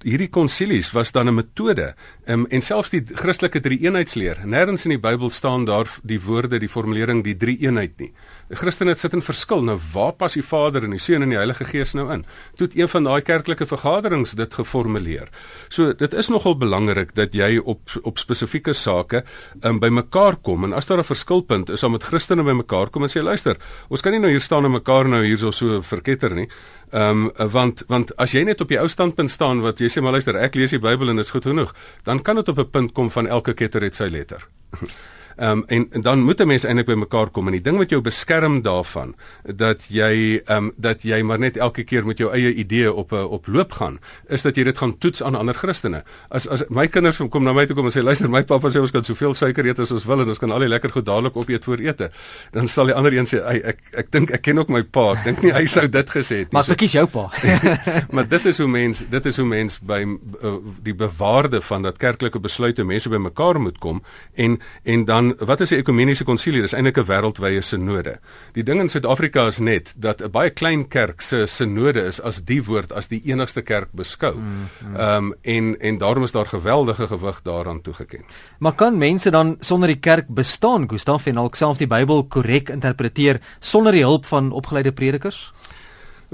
hierdie 0.04 0.30
konsilies 0.30 0.92
was 0.92 1.12
dan 1.12 1.28
'n 1.28 1.36
metode 1.36 1.96
um, 2.26 2.46
en 2.50 2.62
selfs 2.62 2.90
die 2.90 3.04
Christelike 3.06 3.60
drie-eenheidsleer. 3.60 4.38
Nêrens 4.46 4.86
in 4.86 4.90
die 4.90 5.00
Bybel 5.00 5.30
staan 5.30 5.66
daar 5.66 5.88
die 6.04 6.22
woorde, 6.22 6.60
die 6.60 6.70
formulering 6.70 7.24
die 7.24 7.38
drie-eenheid 7.38 8.00
nie. 8.00 8.14
Christene 8.50 8.96
sit 8.96 9.14
in 9.14 9.22
verskil. 9.22 9.64
Nou 9.68 9.76
waar 9.94 10.14
pas 10.16 10.34
die 10.38 10.44
Vader 10.46 10.86
en 10.88 10.94
die 10.96 11.02
Seun 11.02 11.26
en 11.26 11.34
die 11.34 11.40
Heilige 11.40 11.66
Gees 11.68 11.94
nou 11.98 12.08
in? 12.14 12.24
Toe 12.56 12.70
een 12.74 12.90
van 12.90 13.04
daai 13.04 13.22
kerklike 13.22 13.68
vergaderings 13.68 14.36
dit 14.40 14.54
geformuleer. 14.54 15.28
So 15.70 15.94
dit 15.94 16.14
is 16.14 16.30
nogal 16.32 16.56
belangrik 16.58 17.14
dat 17.16 17.36
jy 17.36 17.58
op 17.60 17.98
op 18.08 18.20
spesifieke 18.22 18.74
sake 18.74 19.24
um, 19.64 19.80
bymekaar 19.80 20.38
kom 20.44 20.64
en 20.64 20.74
as 20.74 20.88
daar 20.88 21.00
'n 21.00 21.04
verskilpunt 21.04 21.70
is 21.70 21.84
om 21.84 21.92
met 21.92 22.04
Christene 22.04 22.44
bymekaar 22.44 22.90
kom 22.90 23.04
en 23.04 23.10
sê 23.10 23.22
luister, 23.22 23.58
ons 23.90 24.02
kan 24.02 24.12
nie 24.12 24.20
nou 24.20 24.32
hier 24.32 24.42
staan 24.42 24.66
en 24.66 24.72
mekaar 24.72 25.08
nou 25.08 25.24
hierso 25.24 25.52
so 25.52 25.82
verketter 25.82 26.36
nie. 26.36 26.48
Ehm 26.92 27.32
um, 27.38 27.52
want 27.52 27.84
want 27.88 28.16
as 28.18 28.32
jy 28.32 28.44
net 28.44 28.62
op 28.62 28.68
die 28.68 28.80
ou 28.80 28.88
standpunt 28.88 29.32
staan 29.32 29.62
wat 29.62 29.80
jy 29.80 29.88
sê 29.88 30.02
maar 30.02 30.12
luister 30.12 30.36
ek 30.36 30.56
lees 30.56 30.72
die 30.72 30.80
Bybel 30.80 31.10
en 31.10 31.16
dit 31.16 31.26
is 31.26 31.32
goed 31.32 31.44
genoeg, 31.44 31.76
dan 32.04 32.22
kan 32.22 32.36
dit 32.36 32.50
op 32.50 32.60
'n 32.60 32.70
punt 32.70 32.94
kom 32.94 33.12
van 33.12 33.28
elke 33.28 33.54
ketter 33.54 33.82
het 33.82 33.96
sy 33.96 34.08
letter. 34.08 34.48
Ehm 35.38 35.52
um, 35.52 35.64
en, 35.68 35.88
en 35.92 36.02
dan 36.02 36.20
moet 36.20 36.40
'n 36.42 36.48
mens 36.48 36.64
eintlik 36.64 36.86
by 36.86 36.94
mekaar 36.94 37.30
kom 37.30 37.46
en 37.48 37.54
die 37.54 37.62
ding 37.62 37.78
wat 37.78 37.90
jou 37.90 38.02
beskerm 38.02 38.62
daarvan 38.62 39.14
dat 39.44 39.86
jy 39.90 40.42
ehm 40.46 40.58
um, 40.58 40.72
dat 40.76 41.04
jy 41.04 41.22
maar 41.22 41.40
net 41.40 41.58
elke 41.58 41.84
keer 41.84 42.06
met 42.06 42.18
jou 42.18 42.32
eie 42.34 42.54
idee 42.54 42.94
op 42.94 43.12
'n 43.12 43.16
eh, 43.16 43.32
op 43.32 43.48
loop 43.48 43.72
gaan 43.72 44.00
is 44.28 44.42
dat 44.42 44.56
jy 44.56 44.64
dit 44.64 44.78
gaan 44.78 44.98
toets 44.98 45.24
aan 45.24 45.36
ander 45.36 45.54
Christene. 45.54 46.04
As 46.30 46.48
as 46.48 46.64
my 46.70 46.88
kinders 46.88 47.18
kom 47.30 47.44
na 47.44 47.54
my 47.54 47.66
toe 47.66 47.76
kom 47.76 47.86
en 47.86 47.92
sê 47.92 48.04
luister 48.04 48.30
my 48.30 48.44
pappa 48.44 48.70
sê 48.70 48.80
ons 48.80 48.92
kan 48.92 49.04
soveel 49.04 49.34
suiker 49.34 49.66
eet 49.66 49.80
as 49.80 49.92
ons 49.92 50.06
wil 50.06 50.22
en 50.22 50.28
ons 50.28 50.40
kan 50.40 50.52
al 50.52 50.60
die 50.60 50.68
lekker 50.68 50.90
goed 50.90 51.06
dadelik 51.06 51.38
opeet 51.38 51.66
voor 51.66 51.78
ete. 51.78 52.12
Dan 52.52 52.68
sal 52.68 52.86
die 52.86 52.96
ander 52.96 53.14
een 53.14 53.26
sê 53.26 53.44
hey, 53.44 53.62
ek 53.64 53.78
ek 53.94 54.12
dink 54.12 54.32
ek 54.32 54.42
ken 54.42 54.60
ook 54.60 54.70
my 54.70 54.84
pa. 54.84 55.12
Ek 55.12 55.24
dink 55.24 55.42
nie 55.44 55.54
hy 55.54 55.66
sou 55.66 55.88
dit 55.88 56.10
gesê 56.10 56.36
het 56.36 56.48
nie. 56.48 56.54
Maar 56.54 56.64
so, 56.64 56.74
verkies 56.74 56.92
jou 56.92 57.06
pa. 57.06 57.30
maar 58.14 58.28
dit 58.28 58.46
is 58.46 58.58
hoe 58.58 58.68
mens 58.68 59.06
dit 59.10 59.26
is 59.26 59.38
hoe 59.38 59.46
mens 59.46 59.80
by 59.80 60.02
uh, 60.44 60.58
die 60.82 60.96
bewaarde 60.96 61.62
van 61.62 61.82
dat 61.82 61.98
kerklike 61.98 62.40
besluite 62.40 62.84
mense 62.84 63.10
by 63.10 63.18
mekaar 63.18 63.60
moet 63.60 63.78
kom 63.78 64.02
en 64.34 64.60
en 64.84 65.06
dan 65.06 65.27
wat 65.38 65.62
is 65.62 65.72
'n 65.72 65.80
ekumeniese 65.82 66.24
konsilie? 66.24 66.62
Dis 66.62 66.74
eintlik 66.74 66.98
'n 66.98 67.06
wêreldwye 67.06 67.62
sinode. 67.62 68.20
Die 68.54 68.64
ding 68.64 68.80
in 68.80 68.90
Suid-Afrika 68.90 69.48
is 69.48 69.60
net 69.60 69.94
dat 69.98 70.22
'n 70.22 70.32
baie 70.32 70.50
klein 70.50 70.88
kerk 70.88 71.22
se 71.22 71.46
sinode 71.46 72.02
is 72.02 72.22
as 72.22 72.44
die 72.44 72.64
woord 72.64 72.94
as 72.94 73.08
die 73.08 73.22
enigste 73.26 73.62
kerk 73.62 73.90
beskou. 73.92 74.36
Mm, 74.36 74.44
mm. 74.44 74.96
Ehm 74.96 75.24
mm, 75.24 75.26
mm. 75.26 75.32
um, 75.32 75.34
en 75.42 75.80
en 75.80 75.98
daarom 75.98 76.24
is 76.24 76.32
daar 76.32 76.46
geweldige 76.46 77.08
gewig 77.08 77.42
daaraan 77.42 77.82
toegeken. 77.82 78.26
Maar 78.60 78.76
kan 78.76 78.98
mense 78.98 79.32
dan 79.32 79.58
sonder 79.60 79.88
die 79.88 80.00
kerk 80.00 80.28
bestaan, 80.28 80.90
Gustaf 80.90 81.26
en 81.26 81.38
alk 81.38 81.56
self 81.56 81.78
die 81.78 81.88
Bybel 81.88 82.24
korrek 82.24 82.70
interpreteer 82.70 83.42
sonder 83.60 83.92
die 83.92 84.04
hulp 84.04 84.26
van 84.26 84.52
opgeleide 84.52 84.92
predikers? 84.92 85.54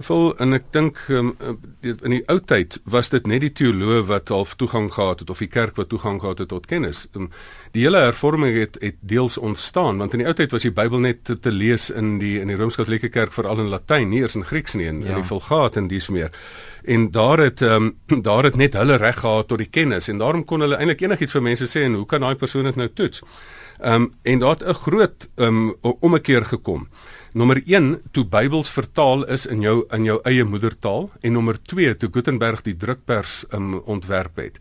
Vol 0.02 0.32
en 0.42 0.56
ek 0.58 0.72
dink 0.74 0.98
um, 1.14 1.36
in 1.86 2.16
die 2.16 2.24
ou 2.32 2.40
tyd 2.42 2.80
was 2.90 3.12
dit 3.14 3.28
net 3.30 3.44
die 3.44 3.52
teoloë 3.54 4.00
wat 4.10 4.32
half 4.34 4.56
toegang 4.58 4.88
gehad 4.96 5.22
het 5.22 5.30
of 5.30 5.44
die 5.44 5.50
kerk 5.54 5.78
wat 5.78 5.92
toegang 5.92 6.18
gehad 6.24 6.42
het 6.42 6.50
tot 6.50 6.66
kennis. 6.66 7.04
Um, 7.14 7.30
die 7.74 7.86
hele 7.88 8.04
hervorming 8.06 8.54
het 8.58 8.78
het 8.82 9.00
deels 9.02 9.38
ontstaan 9.38 9.98
want 10.02 10.14
in 10.14 10.22
die 10.22 10.28
ou 10.30 10.34
tyd 10.38 10.52
was 10.54 10.66
die 10.66 10.74
Bybel 10.74 11.02
net 11.02 11.24
te, 11.26 11.38
te 11.40 11.52
lees 11.52 11.90
in 11.90 12.18
die 12.22 12.36
in 12.42 12.52
die 12.52 12.58
Rooms-Katolieke 12.60 13.10
kerk 13.10 13.34
veral 13.34 13.64
in 13.64 13.72
Latyn, 13.74 14.12
nie 14.12 14.22
eers 14.22 14.38
in 14.38 14.46
Grieks 14.46 14.78
nie 14.78 14.88
en 14.92 15.02
ja. 15.02 15.14
in 15.14 15.24
die 15.24 15.30
Vulgaat 15.30 15.80
en 15.82 15.90
dis 15.90 16.10
meer. 16.14 16.30
En 16.84 17.10
daar 17.16 17.42
het 17.42 17.64
um, 17.66 17.96
daar 18.30 18.50
het 18.50 18.60
net 18.60 18.78
hulle 18.78 19.00
reg 19.02 19.20
gehad 19.24 19.50
tot 19.50 19.64
die 19.64 19.72
kennis 19.72 20.12
en 20.14 20.22
daarom 20.22 20.46
kon 20.46 20.62
hulle 20.62 20.78
eintlik 20.78 21.02
enigiets 21.08 21.34
vir 21.34 21.48
mense 21.50 21.70
sê 21.72 21.88
en 21.88 21.98
hoe 22.02 22.06
kan 22.06 22.22
daai 22.22 22.38
persoon 22.38 22.70
dit 22.70 22.78
nou 22.78 22.90
toets? 22.94 23.26
Ehm 23.82 24.06
um, 24.06 24.12
en 24.22 24.40
daar 24.40 24.60
het 24.60 24.68
'n 24.70 24.82
groot 24.86 25.30
um, 25.36 25.76
ommekeer 25.82 26.46
gekom. 26.46 26.88
Nommer 27.34 27.62
1 27.66 28.02
toe 28.12 28.26
Bybels 28.26 28.70
vertaal 28.70 29.26
is 29.26 29.46
in 29.46 29.62
jou 29.62 29.86
in 29.90 30.04
jou 30.04 30.20
eie 30.24 30.44
moedertaal 30.44 31.10
en 31.22 31.34
nommer 31.34 31.58
2 31.62 31.98
toe 31.98 32.10
Gutenberg 32.12 32.62
die 32.62 32.76
drukpers 32.78 33.46
um, 33.50 33.80
ontwerp 33.80 34.36
het 34.36 34.60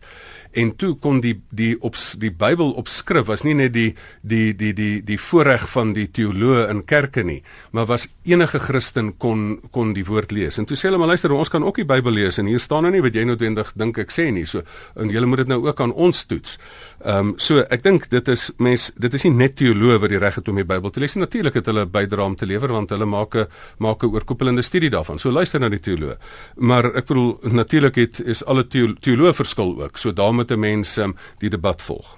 en 0.53 0.75
toe 0.77 0.93
kon 1.01 1.21
die 1.23 1.35
die 1.49 1.73
op 1.81 1.97
die 2.21 2.31
Bybel 2.31 2.73
op 2.79 2.89
skrif 2.91 3.27
was 3.29 3.43
nie 3.45 3.55
net 3.57 3.73
die 3.73 3.93
die 4.21 4.53
die 4.57 4.73
die 4.73 5.01
die 5.05 5.17
voorreg 5.19 5.65
van 5.73 5.93
die 5.93 6.07
teoloë 6.11 6.67
in 6.71 6.83
kerke 6.85 7.23
nie, 7.23 7.41
maar 7.71 7.87
was 7.89 8.07
enige 8.23 8.59
Christen 8.59 9.13
kon 9.17 9.59
kon 9.71 9.93
die 9.93 10.05
woord 10.05 10.31
lees. 10.31 10.57
En 10.57 10.67
toe 10.69 10.77
sê 10.77 10.89
hulle 10.89 10.99
maar 11.01 11.13
luister, 11.13 11.33
ons 11.33 11.49
kan 11.49 11.63
ook 11.63 11.81
die 11.81 11.87
Bybel 11.89 12.13
lees 12.19 12.39
en 12.41 12.49
hier 12.49 12.61
staan 12.61 12.85
nou 12.87 12.93
nie 12.93 13.01
wat 13.03 13.15
jy 13.15 13.25
noodwendig 13.27 13.73
dink 13.79 13.97
ek 14.01 14.13
sê 14.13 14.29
nie. 14.31 14.45
So 14.49 14.63
en 14.99 15.11
julle 15.13 15.29
moet 15.29 15.43
dit 15.43 15.53
nou 15.53 15.61
ook 15.65 15.81
aan 15.81 15.93
ons 15.93 16.25
toets. 16.29 16.57
Ehm 17.03 17.33
um, 17.33 17.33
so 17.37 17.63
ek 17.73 17.83
dink 17.83 18.09
dit 18.11 18.27
is 18.31 18.49
mens 18.57 18.91
dit 18.95 19.13
is 19.13 19.25
nie 19.27 19.33
net 19.33 19.57
teoloë 19.59 19.99
wat 20.03 20.13
die 20.13 20.21
reg 20.21 20.39
het 20.39 20.49
om 20.49 20.61
die 20.61 20.67
Bybel 20.67 20.93
te 20.93 21.03
lees 21.03 21.17
nie. 21.17 21.25
Natuurlik 21.25 21.57
het 21.59 21.71
hulle 21.71 21.85
bydra 21.89 22.29
om 22.29 22.37
te 22.39 22.47
lewer 22.49 22.71
want 22.71 22.93
hulle 22.93 23.05
maak 23.09 23.35
'n 23.35 23.47
maak 23.79 24.03
'n 24.03 24.13
oorkoepelende 24.13 24.61
studie 24.61 24.89
daarvan. 24.89 25.19
So 25.19 25.31
luister 25.31 25.59
na 25.59 25.69
die 25.69 25.79
teoloë. 25.79 26.17
Maar 26.57 26.95
ek 26.95 27.05
bedoel 27.07 27.39
natuurlik 27.51 27.95
het 27.95 28.19
is 28.19 28.45
alle 28.45 28.67
teoloë 28.67 29.33
verskil 29.33 29.81
ook. 29.81 29.97
So 29.97 30.13
daarmee 30.13 30.42
moet 30.43 30.51
'n 30.51 30.59
mens 30.59 30.97
um, 30.97 31.15
die 31.39 31.49
debat 31.49 31.81
volg. 31.81 32.17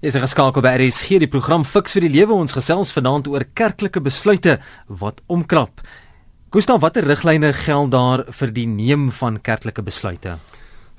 Is 0.00 0.14
geskakel 0.14 0.62
by 0.62 0.76
RSG 0.78 1.18
die 1.18 1.28
program 1.28 1.64
Fix 1.64 1.92
vir 1.92 2.02
die 2.02 2.12
Lewe 2.12 2.32
ons 2.32 2.52
gesels 2.52 2.92
vanaand 2.92 3.26
oor 3.26 3.44
kerklike 3.54 4.00
besluite 4.00 4.60
wat 4.86 5.20
omkrap. 5.26 5.80
Gustav, 6.50 6.80
watter 6.80 7.04
riglyne 7.04 7.52
geld 7.52 7.90
daar 7.90 8.24
vir 8.30 8.52
die 8.52 8.66
neem 8.66 9.10
van 9.10 9.40
kerklike 9.40 9.82
besluite? 9.82 10.38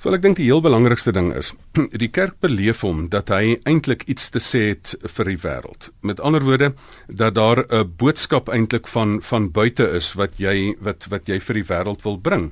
Wel 0.06 0.20
ek 0.20 0.22
dink 0.22 0.38
die 0.38 0.46
heel 0.46 0.62
belangrikste 0.62 1.10
ding 1.18 1.32
is 1.34 1.48
die 2.04 2.12
kerk 2.14 2.36
beleef 2.46 2.84
hom 2.86 3.08
dat 3.10 3.32
hy 3.34 3.56
eintlik 3.66 4.04
iets 4.12 4.28
te 4.30 4.38
sê 4.38 4.62
het 4.68 4.92
vir 5.02 5.32
die 5.32 5.40
wêreld. 5.42 5.88
Met 6.06 6.22
ander 6.22 6.46
woorde 6.46 6.76
dat 7.10 7.34
daar 7.34 7.64
'n 7.66 7.90
boodskap 7.98 8.52
eintlik 8.54 8.86
van 8.88 9.18
van 9.26 9.50
buite 9.50 9.88
is 9.98 10.14
wat 10.14 10.38
jy 10.38 10.76
wat 10.78 11.10
wat 11.10 11.26
jy 11.26 11.40
vir 11.40 11.58
die 11.58 11.66
wêreld 11.72 12.06
wil 12.06 12.22
bring. 12.22 12.52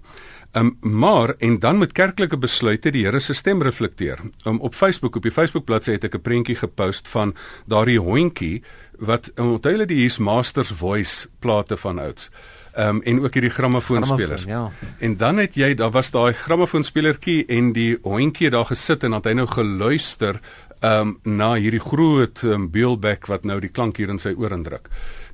Um, 0.57 0.77
maar 0.81 1.35
en 1.39 1.59
dan 1.59 1.77
met 1.77 1.93
kerklike 1.93 2.37
besluite 2.37 2.91
die 2.91 3.05
Here 3.05 3.19
se 3.19 3.33
stem 3.33 3.61
reflekteer. 3.61 4.19
Um, 4.45 4.59
op 4.59 4.73
Facebook 4.75 5.15
op 5.15 5.23
die 5.23 5.31
Facebook 5.31 5.65
bladsy 5.65 5.91
het 5.91 6.03
ek 6.03 6.15
'n 6.15 6.21
prentjie 6.21 6.55
gepost 6.55 7.07
van 7.07 7.35
daardie 7.65 7.99
hondjie 7.99 8.63
wat 8.97 9.31
onthou 9.37 9.71
hulle 9.71 9.85
die 9.85 10.01
hier's 10.01 10.17
Masters 10.17 10.71
Voice 10.71 11.27
plate 11.39 11.77
van 11.77 11.99
ouds. 11.99 12.29
Ehm 12.73 12.95
um, 12.95 13.01
en 13.03 13.21
ook 13.21 13.33
hierdie 13.33 13.53
grammofoonspelers. 13.53 14.43
Ja. 14.43 14.71
En 14.99 15.17
dan 15.17 15.37
het 15.37 15.55
jy 15.55 15.73
daar 15.77 15.91
was 15.91 16.11
daai 16.11 16.33
grammofoonspelertjie 16.33 17.45
en 17.45 17.73
die 17.73 17.97
hondjie 18.01 18.49
daar 18.49 18.65
gesit 18.65 19.03
en 19.03 19.13
dan 19.13 19.19
het 19.21 19.29
hy 19.29 19.33
nou 19.37 19.47
geluister 19.47 20.39
um, 20.83 21.17
na 21.23 21.53
hierdie 21.53 21.81
groot 21.83 22.41
um, 22.43 22.67
beelbek 22.73 23.27
wat 23.31 23.45
nou 23.47 23.59
die 23.63 23.71
klank 23.71 23.97
hier 24.01 24.11
in 24.11 24.19
sy 24.19 24.33
oor 24.37 24.53
indruk. 24.55 24.89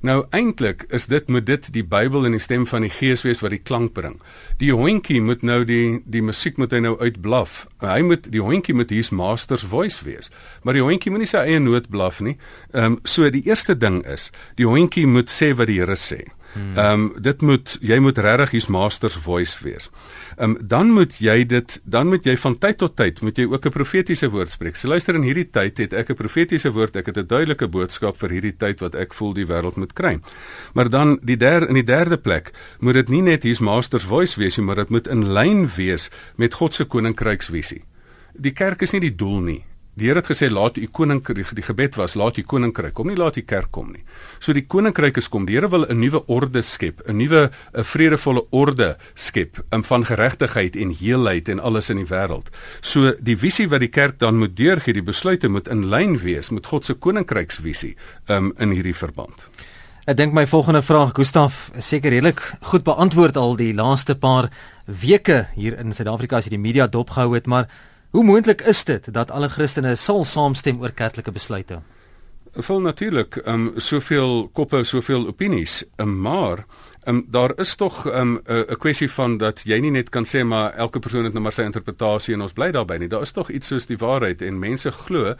Nou 0.06 0.22
eintlik 0.36 0.86
is 0.96 1.08
dit 1.12 1.28
moet 1.28 1.44
dit 1.48 1.66
die 1.74 1.84
Bybel 1.84 2.24
en 2.28 2.36
die 2.36 2.42
stem 2.42 2.66
van 2.68 2.86
die 2.86 2.92
Gees 2.92 3.24
wees 3.26 3.42
wat 3.44 3.52
die 3.52 3.60
klank 3.60 3.92
bring. 3.96 4.16
Die 4.62 4.72
hondjie 4.72 5.20
moet 5.24 5.44
nou 5.44 5.62
die 5.68 6.00
die 6.04 6.22
musiek 6.24 6.60
moet 6.60 6.72
hy 6.76 6.80
nou 6.84 6.96
uitblaf. 7.00 7.66
Hy 7.84 8.00
moet 8.06 8.30
die 8.32 8.42
hondjie 8.44 8.76
moet 8.76 8.92
hier's 8.94 9.12
master's 9.12 9.66
voice 9.68 10.04
wees. 10.06 10.30
Maar 10.62 10.78
die 10.78 10.84
hondjie 10.86 11.12
moenie 11.12 11.28
sy 11.28 11.44
eie 11.44 11.60
noot 11.60 11.90
blaf 11.92 12.20
nie. 12.24 12.38
Ehm 12.72 12.96
um, 12.96 13.00
so 13.04 13.28
die 13.30 13.44
eerste 13.48 13.76
ding 13.76 14.02
is, 14.08 14.30
die 14.56 14.68
hondjie 14.68 15.06
moet 15.06 15.32
sê 15.32 15.52
wat 15.56 15.68
die 15.72 15.80
Here 15.80 15.96
sê. 15.96 16.24
Ehm 16.54 16.76
um, 16.76 17.12
dit 17.22 17.42
moet 17.42 17.76
jy 17.80 17.98
moet 18.02 18.18
regtig 18.18 18.50
hier's 18.50 18.66
master's 18.66 19.16
voice 19.16 19.62
wees. 19.62 19.90
Ehm 20.36 20.50
um, 20.50 20.56
dan 20.66 20.90
moet 20.90 21.18
jy 21.22 21.44
dit 21.46 21.80
dan 21.84 22.08
moet 22.10 22.24
jy 22.26 22.36
van 22.36 22.58
tyd 22.58 22.78
tot 22.78 22.96
tyd 22.96 23.20
moet 23.20 23.38
jy 23.38 23.46
ook 23.46 23.66
'n 23.66 23.70
profetiese 23.70 24.30
woord 24.30 24.50
spreek. 24.50 24.76
So 24.76 24.88
luister 24.88 25.14
in 25.14 25.22
hierdie 25.22 25.50
tyd 25.50 25.78
het 25.78 25.92
ek 25.92 26.10
'n 26.10 26.14
profetiese 26.14 26.72
woord, 26.72 26.96
ek 26.96 27.06
het 27.06 27.16
'n 27.18 27.26
duidelike 27.26 27.68
boodskap 27.68 28.16
vir 28.16 28.30
hierdie 28.30 28.56
tyd 28.56 28.80
wat 28.80 28.94
ek 28.94 29.14
voel 29.14 29.32
die 29.32 29.46
wêreld 29.46 29.76
moet 29.76 29.92
kry. 29.92 30.18
Maar 30.74 30.90
dan 30.90 31.18
die 31.22 31.36
derde 31.36 31.68
in 31.68 31.74
die 31.74 31.84
derde 31.84 32.16
plek 32.16 32.52
moet 32.80 32.94
dit 32.94 33.08
nie 33.08 33.22
net 33.22 33.42
hier's 33.42 33.60
master's 33.60 34.04
voice 34.04 34.40
wees 34.40 34.56
nie, 34.56 34.66
maar 34.66 34.76
dit 34.76 34.90
moet 34.90 35.08
in 35.08 35.32
lyn 35.32 35.70
wees 35.76 36.10
met 36.36 36.54
God 36.54 36.74
se 36.74 36.84
koninkryksvisie. 36.84 37.84
Die 38.34 38.52
kerk 38.52 38.82
is 38.82 38.92
nie 38.92 39.00
die 39.00 39.14
doel 39.14 39.40
nie. 39.40 39.64
Die 39.98 40.06
Here 40.06 40.20
het 40.20 40.28
gesê 40.30 40.46
laat 40.46 40.76
u 40.78 40.86
koninkryk 40.86 41.50
die 41.58 41.64
gebed 41.66 41.96
was 41.98 42.14
laat 42.14 42.38
u 42.38 42.44
koninkryk 42.46 42.94
kom 42.94 43.08
nie 43.10 43.18
laat 43.18 43.34
die 43.40 43.44
kerk 43.44 43.72
kom 43.74 43.90
nie. 43.90 44.04
So 44.38 44.54
die 44.54 44.62
koninkryk 44.62 45.18
is 45.18 45.28
kom. 45.28 45.48
Die 45.48 45.56
Here 45.58 45.68
wil 45.68 45.84
'n 45.84 45.98
nuwe 45.98 46.22
orde 46.26 46.62
skep, 46.62 47.02
'n 47.08 47.16
nuwe 47.16 47.50
'n 47.74 47.84
vredevolle 47.84 48.46
orde 48.50 48.96
skep 49.14 49.64
in 49.72 49.82
van 49.82 50.04
geregtigheid 50.04 50.76
en 50.76 50.94
heelheid 50.94 51.48
en 51.48 51.60
alles 51.60 51.90
in 51.90 51.96
die 51.96 52.06
wêreld. 52.06 52.48
So 52.80 53.12
die 53.18 53.36
visie 53.36 53.68
wat 53.68 53.80
die 53.80 53.88
kerk 53.88 54.18
dan 54.18 54.38
moet 54.38 54.56
deurgee, 54.56 54.92
die 54.92 55.02
besluite 55.02 55.48
moet 55.48 55.68
in 55.68 55.88
lyn 55.88 56.18
wees 56.18 56.50
met 56.50 56.66
God 56.66 56.84
se 56.84 56.94
koninkryksvisie 56.94 57.96
um, 58.28 58.52
in 58.58 58.70
hierdie 58.70 58.94
verband. 58.94 59.48
Ek 60.06 60.16
dink 60.16 60.32
my 60.32 60.46
volgende 60.46 60.82
vraag 60.82 61.12
Gustaf 61.14 61.70
is 61.74 61.88
seker 61.88 62.10
redelik 62.10 62.40
goed 62.60 62.84
beantwoord 62.84 63.36
al 63.36 63.56
die 63.56 63.74
laaste 63.74 64.14
paar 64.14 64.50
weke 64.86 65.48
hier 65.54 65.78
in 65.78 65.92
Suid-Afrika 65.92 66.36
as 66.36 66.44
jy 66.44 66.50
die 66.50 66.58
media 66.58 66.86
dopgehou 66.86 67.34
het, 67.34 67.46
maar 67.46 67.68
Hoe 68.10 68.24
moontlik 68.24 68.60
is 68.60 68.84
dit 68.84 69.12
dat 69.14 69.30
alle 69.30 69.48
Christene 69.48 69.94
sal 69.94 70.24
saamstem 70.26 70.80
oor 70.82 70.90
kerklike 70.90 71.30
besluite? 71.30 71.76
Vol 72.66 72.80
natuurlik, 72.82 73.36
ehm 73.44 73.68
um, 73.68 73.72
soveel 73.78 74.48
koppe, 74.52 74.80
soveel 74.84 75.28
opinies, 75.30 75.84
um, 76.02 76.16
maar 76.20 76.64
ehm 77.04 77.16
um, 77.16 77.26
daar 77.30 77.52
is 77.62 77.74
tog 77.74 78.04
'n 78.06 78.18
um, 78.18 78.40
'n 78.46 78.76
kwessie 78.78 79.10
van 79.10 79.36
dat 79.38 79.62
jy 79.64 79.78
nie 79.78 79.90
net 79.90 80.08
kan 80.08 80.26
sê 80.26 80.42
maar 80.44 80.74
elke 80.74 80.98
persoon 80.98 81.24
het 81.24 81.32
nou 81.32 81.42
maar 81.42 81.52
sy 81.52 81.62
interpretasie 81.62 82.34
en 82.34 82.40
ons 82.40 82.52
bly 82.52 82.70
daarbey 82.70 82.98
nie. 82.98 83.08
Daar 83.08 83.22
is 83.22 83.32
tog 83.32 83.50
iets 83.50 83.66
soos 83.66 83.86
die 83.86 83.98
waarheid 83.98 84.42
en 84.42 84.58
mense 84.58 84.90
glo 84.90 85.34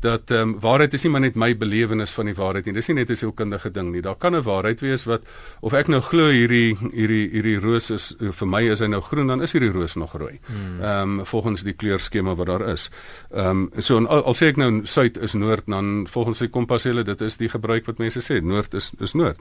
dat 0.00 0.30
ehm 0.30 0.40
um, 0.40 0.60
waarheid 0.60 0.94
is 0.94 1.02
nie 1.02 1.10
maar 1.12 1.20
net 1.20 1.36
my 1.40 1.56
belewenis 1.56 2.12
van 2.12 2.28
die 2.28 2.34
waarheid 2.36 2.66
nie. 2.66 2.74
Dis 2.76 2.88
nie 2.88 2.96
net 2.98 3.10
'n 3.10 3.16
sielkundige 3.16 3.70
ding 3.70 3.92
nie. 3.92 4.02
Daar 4.02 4.16
kan 4.16 4.34
'n 4.36 4.42
waarheid 4.42 4.80
wees 4.80 5.04
wat 5.04 5.22
of 5.60 5.72
ek 5.72 5.88
nou 5.88 6.00
glo 6.00 6.28
hierdie 6.28 6.76
hierdie 6.92 7.30
hierdie 7.30 7.58
roos 7.60 7.90
is 7.90 8.14
vir 8.18 8.46
my 8.46 8.62
is 8.62 8.80
hy 8.80 8.86
nou 8.86 9.00
groen 9.00 9.26
dan 9.26 9.42
is 9.42 9.52
hierdie 9.52 9.72
roos 9.72 9.94
nog 9.94 10.12
rooi. 10.12 10.38
Hmm. 10.46 10.80
Ehm 10.80 11.20
um, 11.20 11.26
volgens 11.26 11.62
die 11.62 11.72
kleurskema 11.72 12.34
wat 12.34 12.46
daar 12.46 12.68
is. 12.68 12.90
Ehm 13.30 13.46
um, 13.48 13.70
so 13.78 13.96
al, 14.06 14.24
al 14.24 14.34
sê 14.34 14.46
ek 14.46 14.56
nou 14.56 14.86
suid 14.86 15.16
is 15.16 15.34
noord 15.34 15.66
dan 15.66 16.06
volgens 16.06 16.38
die 16.38 16.48
kompas 16.48 16.84
hulle 16.84 17.02
dit 17.02 17.20
is 17.20 17.36
die 17.36 17.48
gebruik 17.48 17.86
wat 17.86 17.98
mense 17.98 18.20
sê 18.20 18.42
noord 18.42 18.74
is 18.74 18.92
is 19.00 19.14
noord. 19.14 19.40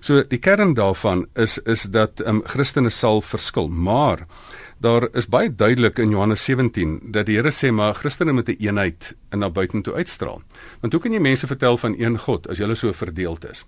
So 0.00 0.22
die 0.22 0.38
kern 0.38 0.74
daarvan 0.74 1.26
is 1.34 1.58
is 1.58 1.82
dat 1.82 2.20
ehm 2.20 2.36
um, 2.36 2.42
Christene 2.44 2.90
sal 2.90 3.20
verskil, 3.20 3.68
maar 3.68 4.26
Daar 4.76 5.08
is 5.16 5.24
baie 5.28 5.48
duidelik 5.48 5.96
in 5.98 6.10
Johannes 6.12 6.42
17 6.44 6.98
dat 7.14 7.26
die 7.26 7.38
Here 7.38 7.48
sê 7.50 7.70
maar 7.72 7.94
Christene 7.96 8.32
moet 8.32 8.48
'n 8.48 8.60
eenheid 8.60 9.14
in 9.32 9.38
na 9.38 9.50
buitentoe 9.50 9.94
uitstraal. 9.94 10.42
Want 10.80 10.92
hoe 10.92 11.02
kan 11.02 11.12
jy 11.12 11.20
mense 11.20 11.46
vertel 11.46 11.78
van 11.78 11.94
een 11.98 12.18
God 12.18 12.48
as 12.48 12.58
julle 12.58 12.74
so 12.74 12.92
verdeeld 12.92 13.50
is? 13.50 13.64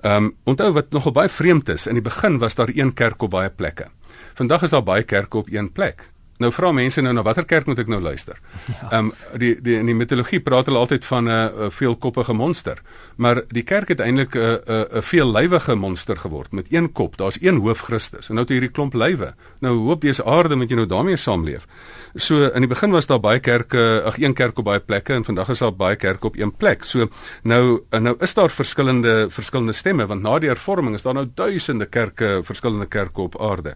Ehm 0.00 0.24
um, 0.24 0.36
onthou 0.44 0.72
wat 0.72 0.90
nogal 0.90 1.12
baie 1.12 1.28
vreemd 1.28 1.68
is, 1.68 1.86
in 1.86 1.94
die 1.94 2.02
begin 2.02 2.38
was 2.38 2.54
daar 2.54 2.70
een 2.74 2.94
kerk 2.94 3.22
op 3.22 3.30
baie 3.30 3.50
plekke. 3.50 3.86
Vandag 4.34 4.62
is 4.62 4.70
daar 4.70 4.82
baie 4.82 5.02
kerke 5.02 5.36
op 5.36 5.48
een 5.50 5.72
plek. 5.72 6.10
Nou 6.42 6.50
vra 6.52 6.72
mense 6.74 7.02
nou 7.02 7.12
na 7.14 7.22
watter 7.22 7.44
kerk 7.46 7.68
moet 7.70 7.78
ek 7.78 7.90
nou 7.90 8.00
luister? 8.02 8.38
Ja. 8.66 8.74
Ehm 8.74 8.90
ja. 8.90 8.98
um, 8.98 9.12
die 9.38 9.52
die 9.62 9.76
in 9.78 9.86
die 9.86 9.94
mitologie 9.94 10.40
praat 10.42 10.66
hulle 10.66 10.78
altyd 10.78 11.04
van 11.04 11.24
'n 11.24 11.30
uh, 11.30 11.44
uh, 11.44 11.70
veelkoppige 11.70 12.32
monster, 12.32 12.82
maar 13.16 13.42
die 13.48 13.62
kerk 13.62 13.88
het 13.88 14.00
eintlik 14.00 14.34
'n 14.34 14.38
uh, 14.38 14.44
'n 14.44 14.70
uh, 14.70 14.80
'n 14.80 14.96
uh, 14.96 15.02
veellywige 15.02 15.74
monster 15.74 16.16
geword 16.16 16.52
met 16.52 16.66
een 16.72 16.92
kop. 16.92 17.16
Daar's 17.16 17.38
een 17.40 17.56
hoof 17.56 17.80
Christus 17.80 18.28
en 18.28 18.34
nou 18.34 18.46
het 18.46 18.52
hierdie 18.52 18.70
klomp 18.70 18.94
lywe. 18.94 19.34
Nou 19.60 19.76
hoop 19.76 20.00
dese 20.00 20.24
aarde 20.24 20.56
moet 20.56 20.70
jy 20.70 20.76
nou 20.76 20.86
daarmee 20.86 21.16
saamleef. 21.16 21.66
So 22.14 22.46
in 22.46 22.62
die 22.62 22.70
begin 22.70 22.92
was 22.94 23.08
daar 23.10 23.18
baie 23.18 23.40
kerke, 23.42 24.02
ag 24.06 24.20
een 24.22 24.36
kerk 24.38 24.58
op 24.62 24.68
baie 24.68 24.78
plekke 24.78 25.16
en 25.16 25.24
vandag 25.26 25.48
is 25.50 25.58
daar 25.64 25.72
baie 25.74 25.96
kerke 25.98 26.28
op 26.28 26.36
een 26.38 26.52
plek. 26.54 26.84
So 26.86 27.08
nou 27.42 27.80
nou 27.90 28.14
is 28.22 28.34
daar 28.34 28.50
verskillende 28.54 29.26
verskillende 29.34 29.74
stemme 29.74 30.06
want 30.06 30.22
na 30.22 30.38
die 30.38 30.48
hervorming 30.48 30.94
is 30.94 31.02
daar 31.02 31.16
nou 31.18 31.26
duisende 31.34 31.88
kerke, 31.90 32.44
verskillende 32.46 32.86
kerke 32.86 33.20
op 33.20 33.34
aarde. 33.42 33.74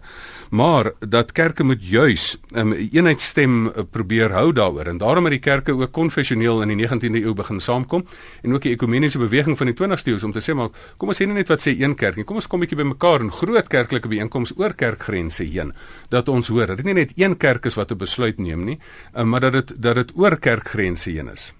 Maar 0.49 0.93
dat 0.99 1.33
kerke 1.35 1.63
moet 1.63 1.83
juis 1.83 2.37
'n 2.53 2.59
um, 2.59 2.73
eenheidsstem 2.73 3.67
uh, 3.67 3.83
probeer 3.91 4.31
hou 4.31 4.53
daaroor 4.53 4.87
en 4.87 4.97
daarom 4.97 5.23
het 5.23 5.31
die 5.31 5.43
kerke 5.51 5.71
ook 5.71 5.91
konfessioneel 5.91 6.61
in 6.61 6.77
die 6.77 6.87
19de 6.87 7.21
eeu 7.21 7.33
begin 7.33 7.59
saamkom 7.59 8.05
en 8.41 8.53
ook 8.53 8.61
die 8.61 8.71
ekumeniese 8.71 9.17
beweging 9.17 9.57
van 9.57 9.67
die 9.67 9.75
20ste 9.75 10.07
eeu 10.07 10.23
om 10.23 10.31
te 10.31 10.39
sê 10.39 10.55
maar 10.55 10.69
kom 10.97 11.09
ons 11.09 11.21
sê 11.21 11.25
nie 11.25 11.33
net 11.33 11.47
wat 11.47 11.59
sê 11.67 11.75
een 11.75 11.95
kerk 11.95 12.15
nie 12.15 12.23
kom 12.23 12.35
ons 12.35 12.47
kom 12.47 12.59
'n 12.59 12.61
bietjie 12.61 12.77
bymekaar 12.77 13.21
in 13.21 13.31
groot 13.31 13.67
kerklike 13.67 14.07
byeenkomste 14.07 14.55
oor 14.57 14.73
kerkgrense 14.73 15.43
heen 15.43 15.73
dat 16.09 16.29
ons 16.29 16.47
hoor 16.47 16.67
dat 16.67 16.77
dit 16.77 16.85
nie 16.85 16.93
net 16.93 17.11
een 17.15 17.37
kerk 17.37 17.65
is 17.65 17.75
wat 17.75 17.91
'n 17.91 17.97
besluit 17.97 18.28
neem 18.37 18.65
nie 18.65 18.79
uh, 19.15 19.23
maar 19.23 19.39
dat 19.39 19.53
dit 19.53 19.81
dat 19.81 19.95
dit 19.95 20.11
oor 20.15 20.37
kerkgrense 20.37 21.09
heen 21.09 21.29
is 21.33 21.53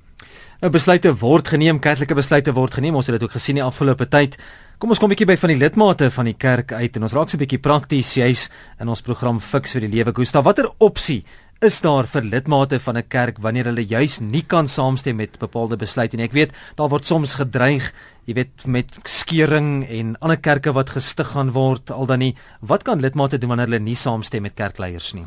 'n 0.61 0.71
besluite 0.71 1.15
word 1.15 1.47
geneem 1.47 1.79
kerklike 1.79 2.15
besluite 2.15 2.53
word 2.53 2.73
geneem 2.73 2.95
ons 2.95 3.07
het 3.07 3.19
dit 3.19 3.23
ook 3.23 3.31
gesien 3.31 3.55
die 3.55 3.63
afgelope 3.63 4.05
tyd 4.09 4.37
Kom 4.79 4.93
ons 4.93 4.99
kom 4.99 5.11
'n 5.11 5.11
bietjie 5.11 5.27
by 5.27 5.35
van 5.35 5.49
die 5.51 5.59
lidmate 5.59 6.07
van 6.09 6.25
die 6.25 6.37
kerk 6.39 6.71
uit 6.71 6.95
en 6.95 7.03
ons 7.03 7.11
raak 7.11 7.27
so 7.27 7.35
'n 7.35 7.43
bietjie 7.43 7.59
prakties 7.59 8.15
jy's 8.15 8.49
in 8.79 8.87
ons 8.87 9.01
program 9.01 9.37
Fix 9.39 9.73
vir 9.73 9.81
die 9.81 9.91
Lewe. 9.91 10.13
Gustav, 10.15 10.45
watter 10.45 10.71
opsie 10.79 11.25
is 11.61 11.81
daar 11.81 12.07
vir 12.07 12.23
lidmate 12.23 12.79
van 12.79 12.97
'n 12.97 13.07
kerk 13.09 13.37
wanneer 13.39 13.65
hulle 13.65 13.83
juis 13.83 14.21
nie 14.21 14.43
kan 14.43 14.67
saamstem 14.67 15.17
met 15.17 15.37
bepaalde 15.37 15.75
besluite 15.75 16.15
nie? 16.15 16.23
Ek 16.23 16.31
weet 16.31 16.51
daar 16.77 16.87
word 16.87 17.05
soms 17.05 17.33
gedreig, 17.35 17.91
jy 18.25 18.33
weet 18.35 18.65
met 18.65 18.97
skering 19.03 19.85
en 19.89 20.15
ander 20.21 20.37
kerke 20.37 20.71
wat 20.71 20.91
gestig 20.91 21.27
gaan 21.27 21.51
word 21.51 21.91
al 21.91 22.05
dan 22.05 22.19
nie. 22.19 22.35
Wat 22.61 22.83
kan 22.83 23.01
lidmate 23.01 23.37
doen 23.37 23.49
wanneer 23.49 23.67
hulle 23.67 23.79
nie 23.79 23.95
saamstem 23.95 24.43
met 24.43 24.55
kerkleiers 24.55 25.13
nie? 25.13 25.25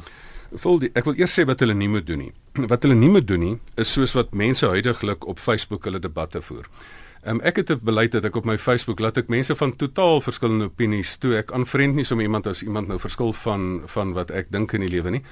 Vol 0.60 0.78
die, 0.78 0.90
ek 0.94 1.04
wil 1.08 1.14
eers 1.16 1.38
sê 1.38 1.46
wat 1.48 1.60
hulle 1.64 1.74
nie 1.74 1.88
moet 1.88 2.06
doen 2.06 2.26
nie. 2.26 2.32
Wat 2.72 2.82
hulle 2.84 2.94
nie 2.98 3.08
moet 3.08 3.26
doen 3.26 3.40
nie 3.40 3.54
is 3.80 3.92
soos 3.92 4.12
wat 4.12 4.34
mense 4.36 4.66
huidigelik 4.66 5.24
op 5.26 5.38
Facebook 5.40 5.84
hulle 5.88 6.00
debatte 6.02 6.42
voer. 6.44 6.68
Um, 7.24 7.40
ek 7.40 7.56
het 7.56 7.70
'n 7.70 7.80
beleid 7.82 8.12
dat 8.12 8.24
ek 8.24 8.36
op 8.36 8.44
my 8.44 8.58
Facebook 8.58 8.98
laat 8.98 9.16
ek 9.16 9.28
mense 9.28 9.54
van 9.54 9.76
totaal 9.76 10.20
verskillende 10.20 10.64
opinies 10.64 11.16
toe 11.16 11.36
ek 11.36 11.52
aanvriend 11.52 11.94
nie 11.94 12.04
so 12.04 12.18
iemand 12.18 12.46
as 12.46 12.62
iemand 12.62 12.88
nou 12.88 12.98
verskil 12.98 13.32
van 13.32 13.82
van 13.86 14.12
wat 14.12 14.30
ek 14.30 14.50
dink 14.50 14.72
in 14.72 14.80
die 14.80 14.90
lewe 14.90 15.10
nie. 15.10 15.22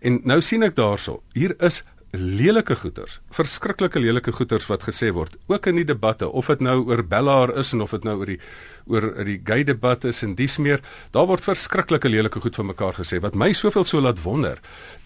En 0.00 0.20
nou 0.24 0.40
sien 0.40 0.62
ek 0.62 0.76
daarso, 0.76 1.22
hier 1.34 1.54
is 1.58 1.82
lelike 2.12 2.74
goeters, 2.76 3.20
verskriklike 3.30 4.00
lelike 4.00 4.32
goeters 4.32 4.66
wat 4.66 4.82
gesê 4.82 5.12
word, 5.14 5.36
ook 5.46 5.66
in 5.66 5.76
die 5.76 5.84
debatte 5.84 6.28
of 6.28 6.46
dit 6.46 6.60
nou 6.60 6.86
oor 6.86 7.02
Bellaar 7.06 7.52
is 7.58 7.72
en 7.72 7.80
of 7.80 7.90
dit 7.90 8.04
nou 8.04 8.16
oor 8.18 8.26
die 8.26 8.40
oor 8.90 9.24
die 9.24 9.38
gay 9.44 9.64
debat 9.64 10.04
is 10.04 10.22
en 10.26 10.34
dis 10.38 10.58
meer, 10.58 10.82
daar 11.14 11.28
word 11.30 11.44
verskriklike 11.44 12.10
lelike 12.10 12.40
goed 12.42 12.58
van 12.58 12.70
mekaar 12.70 12.98
gesê 12.98 13.20
wat 13.22 13.38
my 13.38 13.52
soveel 13.56 13.86
so 13.88 14.00
laat 14.02 14.22
wonder 14.24 14.58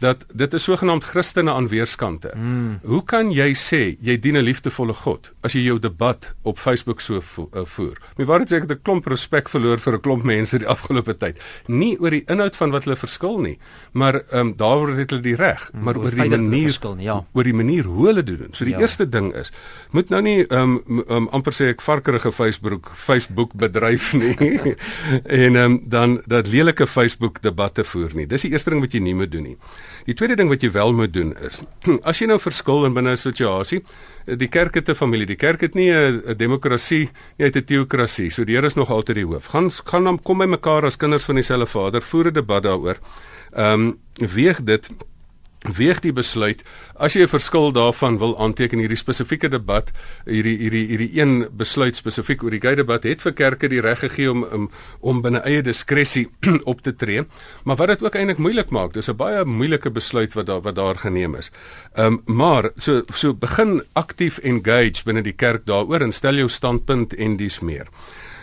dat 0.03 0.25
dit 0.33 0.55
is 0.55 0.65
sogenaamd 0.65 1.05
Christene 1.05 1.53
aan 1.53 1.69
weerskante. 1.69 2.33
Mm. 2.35 2.81
Hoe 2.85 3.03
kan 3.05 3.31
jy 3.33 3.53
sê 3.59 3.83
jy 4.01 4.17
dien 4.21 4.37
'n 4.37 4.45
liefdevolle 4.45 4.95
God 4.95 5.31
as 5.43 5.53
jy 5.53 5.65
jou 5.65 5.79
debat 5.79 6.35
op 6.43 6.59
Facebook 6.59 7.01
so 7.01 7.21
vo 7.21 7.49
uh, 7.53 7.65
voer? 7.65 7.99
My 8.17 8.25
waarheid 8.25 8.51
sê 8.51 8.57
ek 8.57 8.69
het 8.69 8.79
'n 8.79 8.83
klomp 8.83 9.07
respek 9.07 9.49
verloor 9.49 9.79
vir 9.79 9.95
'n 9.95 10.01
klomp 10.01 10.25
mense 10.35 10.59
die 10.59 10.69
afgelope 10.69 11.17
tyd. 11.17 11.39
Nie 11.67 11.97
oor 12.01 12.11
die 12.11 12.25
inhoud 12.27 12.57
van 12.57 12.71
wat 12.71 12.85
hulle 12.85 12.97
verskil 12.97 13.39
nie, 13.41 13.59
maar 13.93 14.15
ehm 14.15 14.41
um, 14.41 14.57
daaroor 14.57 14.97
het 14.97 15.11
hulle 15.11 15.23
die 15.23 15.37
reg, 15.37 15.71
mm, 15.73 15.83
maar 15.83 15.97
oor 15.97 16.11
die 16.11 16.29
manier 16.29 16.71
verskil, 16.73 16.97
ja. 16.99 17.25
oor 17.33 17.45
die 17.45 17.55
manier 17.55 17.85
hoe 17.85 18.07
hulle 18.07 18.23
doen. 18.23 18.49
So 18.53 18.65
die 18.65 18.75
ja. 18.75 18.81
eerste 18.81 19.09
ding 19.09 19.35
is 19.35 19.53
moet 19.91 20.11
nou 20.11 20.23
nie 20.23 20.47
ehm 20.47 20.81
um, 20.87 21.05
um, 21.09 21.29
amper 21.29 21.53
sê 21.53 21.71
ek 21.73 21.83
varkerige 21.83 22.33
Facebook 22.33 22.91
Facebook 22.95 23.53
bedryf 23.75 24.13
nie 24.15 24.75
en 25.45 25.59
um, 25.61 25.77
dan 25.91 26.21
dat 26.31 26.49
lelike 26.51 26.87
Facebook 26.87 27.43
debatte 27.43 27.85
voer 27.85 28.15
nie. 28.15 28.27
Dis 28.31 28.47
die 28.47 28.53
eerste 28.55 28.71
ding 28.71 28.83
wat 28.85 28.95
jy 28.95 29.03
nie 29.03 29.15
moet 29.19 29.33
doen 29.33 29.49
nie. 29.51 29.57
Die 30.07 30.15
tweede 30.15 30.39
ding 30.39 30.49
wat 30.53 30.63
jy 30.63 30.71
wel 30.75 30.95
moet 30.97 31.13
doen 31.13 31.35
is 31.45 31.61
as 32.09 32.21
jy 32.23 32.31
nou 32.31 32.39
verskil 32.39 32.87
in 32.89 32.95
binne 32.95 33.15
'n 33.15 33.21
situasie, 33.21 33.83
die 34.27 34.49
kerk 34.49 34.75
het 34.75 34.89
'n 34.89 34.95
familie, 34.95 35.27
die 35.27 35.41
kerk 35.41 35.61
het 35.61 35.75
nie 35.75 35.91
'n 35.91 36.37
demokrasie, 36.37 37.11
nie 37.39 37.51
'n 37.51 37.65
teokrasie. 37.65 38.31
So 38.31 38.45
die 38.45 38.55
Here 38.55 38.67
is 38.67 38.75
nog 38.75 38.91
altyd 38.91 39.17
die 39.17 39.27
hoof. 39.27 39.47
Gaan 39.47 39.71
gaan 39.71 40.05
dan 40.05 40.23
kom 40.23 40.39
by 40.39 40.47
mekaar 40.47 40.85
as 40.85 40.97
kinders 40.97 41.25
van 41.25 41.35
dieselfde 41.35 41.67
Vader, 41.67 42.03
voer 42.03 42.27
'n 42.31 42.33
debat 42.33 42.63
daaroor. 42.63 42.99
Ehm 43.53 43.81
um, 43.81 43.99
weeg 44.19 44.63
dit 44.63 44.89
weeg 45.65 46.01
die 46.01 46.13
besluit 46.13 46.63
as 46.97 47.15
jy 47.15 47.23
'n 47.23 47.29
verskil 47.29 47.73
daarvan 47.73 48.19
wil 48.19 48.37
aanteken 48.39 48.79
hierdie 48.79 49.01
spesifieke 49.01 49.49
debat 49.49 49.93
hierdie 50.27 50.59
hierdie 50.59 50.87
hierdie 50.87 51.21
een 51.21 51.49
besluit 51.57 51.97
spesifiek 51.97 52.43
oor 52.43 52.51
die 52.51 52.61
gay 52.61 52.75
debat 52.75 53.03
het 53.05 53.23
vir 53.23 53.33
kerke 53.33 53.69
die 53.69 53.81
reg 53.81 53.99
gegee 53.99 54.31
om 54.31 54.45
om, 54.45 54.71
om 55.01 55.23
binne 55.23 55.41
eie 55.45 55.63
diskresie 55.63 56.29
op 56.73 56.83
te 56.83 56.93
tree 56.93 57.25
maar 57.65 57.77
wat 57.77 57.89
dit 57.89 58.03
ook 58.03 58.15
eintlik 58.15 58.39
moeilik 58.39 58.71
maak 58.71 58.93
dis 58.93 59.09
'n 59.09 59.17
baie 59.17 59.45
moeilike 59.45 59.91
besluit 59.91 60.35
wat 60.35 60.47
daar 60.47 60.61
wat 60.61 60.75
daar 60.75 60.97
geneem 60.97 61.35
is. 61.35 61.51
Ehm 61.95 62.07
um, 62.07 62.23
maar 62.37 62.71
so 62.77 63.03
so 63.15 63.35
begin 63.35 63.83
aktief 63.93 64.39
engage 64.39 65.05
binne 65.05 65.23
die 65.23 65.37
kerk 65.37 65.67
daaroor 65.67 66.03
en 66.03 66.13
stel 66.13 66.35
jou 66.35 66.49
standpunt 66.49 67.15
en 67.15 67.37
dis 67.37 67.61
meer. 67.61 67.87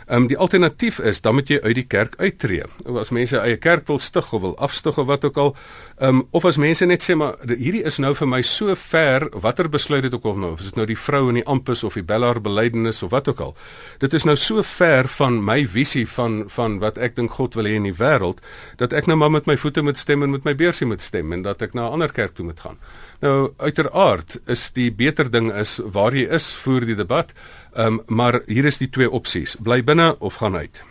Ehm 0.08 0.22
um, 0.22 0.27
die 0.27 0.38
alternatief 0.38 1.00
is 1.00 1.22
dan 1.22 1.36
moet 1.38 1.50
jy 1.50 1.60
uit 1.62 1.75
die 1.75 1.86
kerk 1.88 2.15
uittreë. 2.17 2.65
As 3.00 3.12
mense 3.13 3.38
eie 3.38 3.58
kerk 3.62 3.88
wil 3.88 4.00
stig 4.00 4.34
of 4.34 4.41
wil 4.41 4.55
afstig 4.58 4.98
of 4.98 5.08
wat 5.08 5.25
ook 5.25 5.38
al, 5.38 5.55
ehm 6.00 6.22
um, 6.22 6.24
of 6.31 6.46
as 6.46 6.58
mense 6.58 6.86
net 6.86 7.03
sê 7.05 7.15
maar 7.15 7.38
hierdie 7.48 7.84
is 7.86 8.00
nou 8.00 8.13
vir 8.17 8.27
my 8.27 8.41
so 8.41 8.75
ver, 8.75 9.27
watter 9.41 9.70
besluit 9.70 10.03
het 10.03 10.13
ook 10.13 10.25
al 10.25 10.36
nou, 10.36 10.51
of 10.53 10.60
is 10.60 10.72
dit 10.72 10.75
nou 10.75 10.86
die 10.86 10.98
vrou 10.98 11.27
in 11.29 11.39
die 11.41 11.46
ampus 11.46 11.84
of 11.84 11.93
die 11.93 12.03
bellaar 12.03 12.41
belydenis 12.41 13.03
of 13.03 13.12
wat 13.12 13.27
ook 13.27 13.39
al. 13.39 13.55
Dit 14.00 14.13
is 14.13 14.25
nou 14.25 14.36
so 14.36 14.63
ver 14.63 15.08
van 15.08 15.43
my 15.46 15.67
visie 15.67 16.08
van 16.08 16.43
van 16.50 16.79
wat 16.79 16.98
ek 16.98 17.15
dink 17.15 17.31
God 17.31 17.55
wil 17.55 17.70
hê 17.70 17.77
in 17.77 17.88
die 17.88 17.98
wêreld 17.98 18.41
dat 18.77 18.93
ek 18.93 19.08
nou 19.08 19.17
maar 19.17 19.31
met 19.31 19.46
my 19.46 19.58
voete 19.58 19.81
moet 19.81 19.98
stem 19.98 20.24
en 20.24 20.31
met 20.31 20.43
my 20.43 20.55
beursie 20.55 20.88
moet 20.88 21.01
stem 21.01 21.34
en 21.34 21.41
dat 21.41 21.62
ek 21.62 21.74
na 21.74 21.88
'n 21.88 21.93
ander 21.93 22.12
kerk 22.12 22.34
toe 22.36 22.46
moet 22.46 22.60
gaan. 22.60 22.77
Nou 23.22 23.53
uiteraard 23.58 24.39
is 24.50 24.72
die 24.74 24.89
beter 24.91 25.29
ding 25.29 25.51
is 25.53 25.79
waar 25.93 26.15
jy 26.15 26.25
is 26.34 26.55
voer 26.63 26.86
die 26.89 26.96
debat. 26.98 27.34
Ehm 27.74 27.86
um, 27.86 28.01
maar 28.06 28.42
hier 28.46 28.66
is 28.66 28.78
die 28.78 28.90
twee 28.90 29.12
opsies: 29.12 29.56
bly 29.60 29.84
binne 29.84 30.16
of 30.20 30.36
gaan 30.36 30.56
uit. 30.56 30.84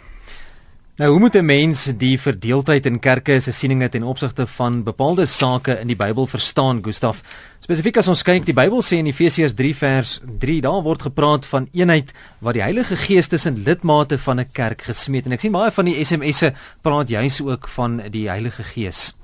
Nou, 1.00 1.10
hoe 1.10 1.20
moet 1.20 1.36
'n 1.36 1.44
mens 1.44 1.84
die 1.96 2.20
verdeeldheid 2.20 2.86
in 2.86 2.98
kerke 2.98 3.40
se 3.40 3.52
sieninge 3.52 3.88
ten 3.88 4.02
opsigte 4.02 4.46
van 4.46 4.82
bepaalde 4.82 5.26
sake 5.26 5.78
in 5.80 5.86
die 5.86 5.96
Bybel 5.96 6.26
verstaan, 6.26 6.84
Gustaf? 6.84 7.22
Spesifiek 7.60 7.96
as 7.96 8.08
ons 8.08 8.22
kyk, 8.22 8.44
die 8.44 8.52
Bybel 8.54 8.82
sê 8.82 8.96
in 8.96 9.06
Efesiërs 9.06 9.54
3 9.54 9.74
vers 9.76 10.20
3, 10.38 10.60
daar 10.60 10.82
word 10.82 11.02
gepraat 11.02 11.46
van 11.46 11.68
eenheid 11.72 12.12
wat 12.38 12.54
die 12.54 12.62
Heilige 12.62 12.96
Gees 12.96 13.28
tussen 13.28 13.62
lidmate 13.62 14.18
van 14.18 14.40
'n 14.40 14.50
kerk 14.52 14.82
gesmeed 14.82 15.26
en 15.26 15.32
ek 15.32 15.40
sien 15.40 15.52
baie 15.52 15.70
van 15.70 15.84
die 15.84 16.04
SMS'e 16.04 16.52
praat 16.82 17.08
juis 17.08 17.40
ook 17.40 17.68
van 17.68 18.02
die 18.10 18.28
Heilige 18.28 18.62
Gees. 18.62 19.14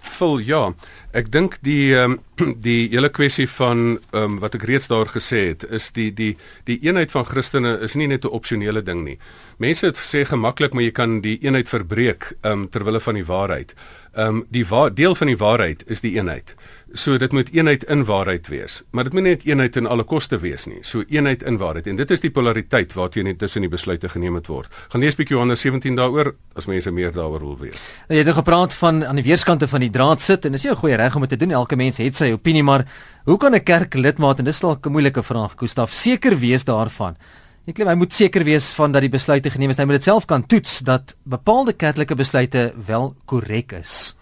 Vol 0.00 0.38
ja. 0.38 0.74
Ek 1.12 1.30
dink 1.32 1.58
die 1.62 1.94
um, 1.94 2.18
die 2.68 2.88
hele 2.92 3.08
kwessie 3.08 3.48
van 3.48 3.98
um, 4.12 4.38
wat 4.42 4.54
ek 4.54 4.66
reeds 4.68 4.88
daar 4.88 5.08
gesê 5.08 5.48
het, 5.52 5.64
is 5.70 5.92
die 5.96 6.10
die 6.12 6.36
die 6.64 6.78
eenheid 6.84 7.10
van 7.10 7.24
Christene 7.24 7.78
is 7.80 7.94
nie 7.94 8.06
net 8.06 8.24
'n 8.24 8.34
opsionele 8.34 8.82
ding 8.82 9.04
nie. 9.04 9.18
Mense 9.58 9.86
het 9.86 9.96
sê 9.96 10.24
gemaklik 10.26 10.74
maar 10.74 10.82
jy 10.82 10.92
kan 10.92 11.20
die 11.20 11.38
eenheid 11.42 11.68
verbreek 11.68 12.34
um, 12.42 12.68
ter 12.68 12.84
wille 12.84 13.00
van 13.00 13.14
die 13.14 13.24
waarheid. 13.24 13.74
Ehm 14.16 14.28
um, 14.28 14.46
die 14.48 14.64
wa 14.64 14.88
deel 14.88 15.14
van 15.14 15.26
die 15.26 15.36
waarheid 15.36 15.82
is 15.86 16.00
die 16.00 16.14
eenheid. 16.16 16.54
So 16.92 17.18
dit 17.18 17.32
moet 17.32 17.50
eenheid 17.52 17.82
in 17.84 18.04
waarheid 18.04 18.46
wees. 18.48 18.82
Maar 18.90 19.04
dit 19.04 19.12
moet 19.12 19.22
nie 19.22 19.32
net 19.34 19.44
eenheid 19.44 19.76
in 19.76 19.86
alle 19.86 20.04
koste 20.04 20.38
wees 20.40 20.64
nie. 20.66 20.78
So 20.80 21.02
eenheid 21.08 21.42
in 21.42 21.58
waarheid. 21.60 21.86
En 21.86 21.96
dit 21.96 22.10
is 22.10 22.20
die 22.20 22.30
polariteit 22.30 22.94
waarteen 22.96 23.36
tussen 23.36 23.60
die 23.60 23.68
besluite 23.70 24.08
geneem 24.08 24.34
het 24.34 24.46
word. 24.46 24.72
Gaan 24.88 25.00
lees 25.00 25.18
bietjie 25.18 25.36
Johannes 25.36 25.60
17 25.60 25.96
daaroor 25.96 26.32
as 26.54 26.66
mense 26.66 26.90
meer 26.90 27.12
daaroor 27.12 27.40
wil 27.40 27.58
weet. 27.58 27.76
Nou, 28.08 28.16
jy 28.16 28.22
het 28.22 28.30
nou 28.30 28.36
gepraat 28.38 28.74
van 28.74 29.04
aan 29.04 29.20
die 29.20 29.26
weerskante 29.26 29.68
van 29.68 29.84
die 29.84 29.90
draad 29.90 30.20
sit 30.20 30.44
en 30.44 30.52
dis 30.52 30.64
'n 30.64 30.74
goeie 30.74 30.96
reg 31.06 31.16
om 31.16 31.24
dit 31.24 31.34
te 31.34 31.40
doen. 31.40 31.54
Elke 31.56 31.78
mens 31.78 32.02
het 32.02 32.18
sy 32.18 32.32
opinie, 32.34 32.64
maar 32.66 32.86
hoe 33.24 33.38
kan 33.38 33.54
'n 33.54 33.62
kerk 33.62 33.94
lidmaat 33.94 34.38
en 34.38 34.44
dis 34.44 34.60
dalk 34.60 34.86
'n 34.86 34.92
moeilike 34.92 35.22
vraag, 35.22 35.54
Gustaf, 35.56 35.92
seker 35.92 36.36
wees 36.38 36.64
daarvan? 36.64 37.16
Ek 37.66 37.76
glo 37.76 37.88
hy 37.90 37.96
moet 37.98 38.12
seker 38.12 38.44
wees 38.44 38.74
van 38.78 38.92
dat 38.92 39.02
die 39.02 39.10
besluite 39.10 39.50
geneem 39.50 39.70
is. 39.70 39.76
Hy 39.76 39.84
moet 39.84 39.98
dit 39.98 40.06
self 40.06 40.26
kan 40.26 40.46
toets 40.46 40.80
dat 40.86 41.16
bepaalde 41.24 41.72
kerklike 41.72 42.14
besluite 42.14 42.72
wel 42.86 43.14
korrek 43.24 43.72
is. 43.72 44.14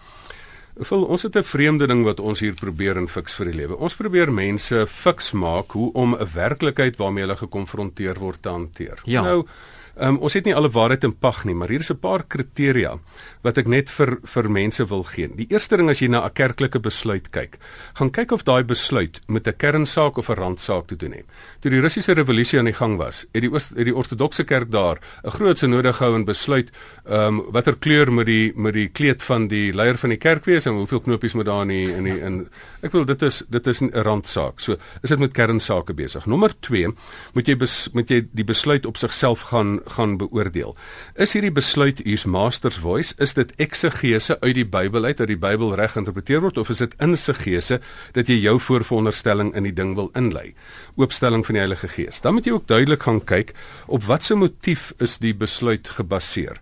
Vol 0.81 1.05
ons 1.05 1.23
het 1.23 1.37
'n 1.37 1.45
vreemde 1.45 1.87
ding 1.87 2.05
wat 2.05 2.21
ons 2.21 2.41
hier 2.41 2.55
probeer 2.55 2.97
in 2.97 3.07
fiks 3.07 3.35
vir 3.35 3.47
die 3.47 3.55
lewe. 3.55 3.77
Ons 3.77 3.95
probeer 3.95 4.33
mense 4.33 4.87
fiks 4.89 5.33
maak 5.33 5.73
hoe 5.73 5.93
om 5.93 6.15
'n 6.15 6.27
werklikheid 6.35 6.97
waarmee 6.97 7.25
hulle 7.25 7.37
gekonfronteer 7.37 8.19
word 8.19 8.43
te 8.43 8.49
hanteer. 8.49 8.99
Ja. 9.05 9.23
Nou, 9.23 9.47
um, 9.97 10.19
ons 10.19 10.35
het 10.35 10.45
nie 10.45 10.55
alle 10.55 10.71
waarheid 10.71 11.05
in 11.05 11.17
pag 11.19 11.45
nie, 11.45 11.55
maar 11.55 11.69
hier 11.69 11.81
is 11.81 11.91
'n 11.91 11.99
paar 11.99 12.25
kriteria 12.27 12.99
wat 13.43 13.59
ek 13.59 13.69
net 13.69 13.91
vir 13.91 14.19
vir 14.25 14.49
mense 14.51 14.85
wil 14.89 15.05
gee. 15.05 15.29
Die 15.29 15.47
eerste 15.51 15.77
ding 15.77 15.91
as 15.91 16.01
jy 16.01 16.09
na 16.09 16.25
'n 16.25 16.33
kerklike 16.33 16.81
besluit 16.81 17.31
kyk, 17.31 17.59
gaan 17.95 18.11
kyk 18.11 18.33
of 18.33 18.45
daai 18.45 18.65
besluit 18.65 19.21
met 19.29 19.47
'n 19.47 19.57
kernsaak 19.57 20.19
of 20.19 20.31
'n 20.31 20.35
randsaak 20.35 20.87
te 20.87 20.97
doen 20.97 21.13
het. 21.13 21.27
Toe 21.61 21.71
die 21.71 21.81
Russiese 21.81 22.13
revolusie 22.15 22.59
aan 22.59 22.65
die 22.65 22.75
gang 22.75 22.97
was, 22.97 23.27
het 23.33 23.43
die 23.43 23.51
het 23.51 23.85
die 23.85 23.95
ortodokse 23.95 24.45
kerk 24.45 24.71
daar 24.71 24.99
'n 25.25 25.31
groot 25.31 25.59
synode 25.59 25.93
gehou 25.93 26.15
en 26.15 26.25
besluit 26.25 26.71
ehm 27.05 27.41
um, 27.41 27.53
watter 27.53 27.77
kleur 27.77 28.13
moet 28.13 28.27
die 28.27 28.53
met 28.57 28.73
die 28.73 28.89
kleed 28.89 29.23
van 29.23 29.49
die 29.49 29.73
leier 29.73 29.99
van 29.99 30.11
die 30.11 30.19
kerk 30.19 30.45
wees 30.45 30.67
en 30.67 30.73
hoeveel 30.73 31.01
knopies 31.01 31.35
moet 31.35 31.47
daar 31.47 31.63
in 31.63 31.71
in 31.71 32.05
die, 32.05 32.21
in 32.21 32.49
ek 32.83 32.93
wil 32.93 33.05
dit 33.05 33.23
is 33.23 33.43
dit 33.49 33.67
is 33.67 33.81
'n 33.81 33.91
randsaak. 33.93 34.61
So 34.61 34.77
is 35.03 35.11
dit 35.11 35.19
met 35.19 35.33
kernsaake 35.33 35.95
besig. 35.95 36.27
Nommer 36.27 36.53
2 36.61 36.95
moet 37.35 37.47
jy 37.47 37.57
bes, 37.57 37.89
moet 37.93 38.09
jy 38.09 38.27
die 38.33 38.45
besluit 38.45 38.87
op 38.87 38.97
sigself 38.97 39.41
gaan 39.41 39.81
gaan 39.87 40.17
beoordeel. 40.17 40.77
Is 41.15 41.33
hierdie 41.33 41.53
besluit 41.53 42.01
hier's 42.05 42.25
master's 42.25 42.79
voice? 42.79 43.15
Is 43.19 43.35
dit 43.35 43.53
eksegese 43.57 44.41
uit 44.41 44.55
die 44.55 44.67
Bybel 44.67 45.05
uit 45.05 45.17
dat 45.17 45.29
die 45.29 45.39
Bybel 45.39 45.75
reg 45.75 45.93
geïnterpreteer 45.93 46.41
word 46.41 46.59
of 46.59 46.71
is 46.71 46.79
dit 46.79 46.95
insegese 47.03 47.81
dat 48.13 48.29
jy 48.29 48.41
jou 48.41 48.59
voorveronderstelling 48.61 49.55
in 49.55 49.63
die 49.63 49.75
ding 49.75 49.95
wil 49.95 50.11
inlei? 50.15 50.55
Oopstelling 50.97 51.47
van 51.47 51.55
die 51.55 51.65
Heilige 51.65 51.89
Gees. 51.89 52.21
Dan 52.21 52.35
moet 52.35 52.47
jy 52.47 52.53
ook 52.53 52.67
duidelik 52.67 53.03
gaan 53.03 53.21
kyk 53.25 53.55
op 53.87 54.05
watter 54.05 54.37
motief 54.39 54.93
is 54.99 55.19
die 55.19 55.35
besluit 55.35 55.89
gebaseer. 55.89 56.61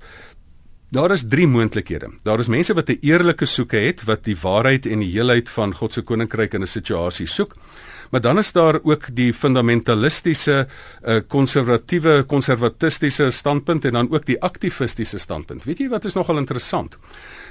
Daar 0.92 1.10
is 1.10 1.24
drie 1.24 1.46
moontlikhede. 1.48 2.10
Daar 2.22 2.38
is 2.38 2.48
mense 2.52 2.74
wat 2.74 2.88
'n 2.90 2.98
eerlike 3.00 3.46
soeke 3.46 3.76
het 3.76 4.04
wat 4.04 4.24
die 4.24 4.36
waarheid 4.36 4.86
en 4.86 4.98
die 4.98 5.10
heelheid 5.10 5.48
van 5.48 5.74
God 5.74 5.92
se 5.92 6.02
koninkryk 6.02 6.54
in 6.54 6.62
'n 6.62 6.66
situasie 6.66 7.26
soek. 7.26 7.54
Maar 8.12 8.20
dan 8.20 8.38
is 8.38 8.52
daar 8.52 8.76
ook 8.82 9.06
die 9.16 9.32
fundamentalistiese 9.34 10.66
konservatiewe 11.32 12.16
uh, 12.20 12.26
konservatistiese 12.28 13.30
standpunt 13.30 13.84
en 13.84 13.92
dan 13.92 14.10
ook 14.12 14.26
die 14.28 14.36
aktivistiese 14.42 15.18
standpunt. 15.18 15.64
Weet 15.64 15.80
jy 15.80 15.88
wat 15.88 16.04
is 16.04 16.16
nogal 16.18 16.36
interessant? 16.36 16.98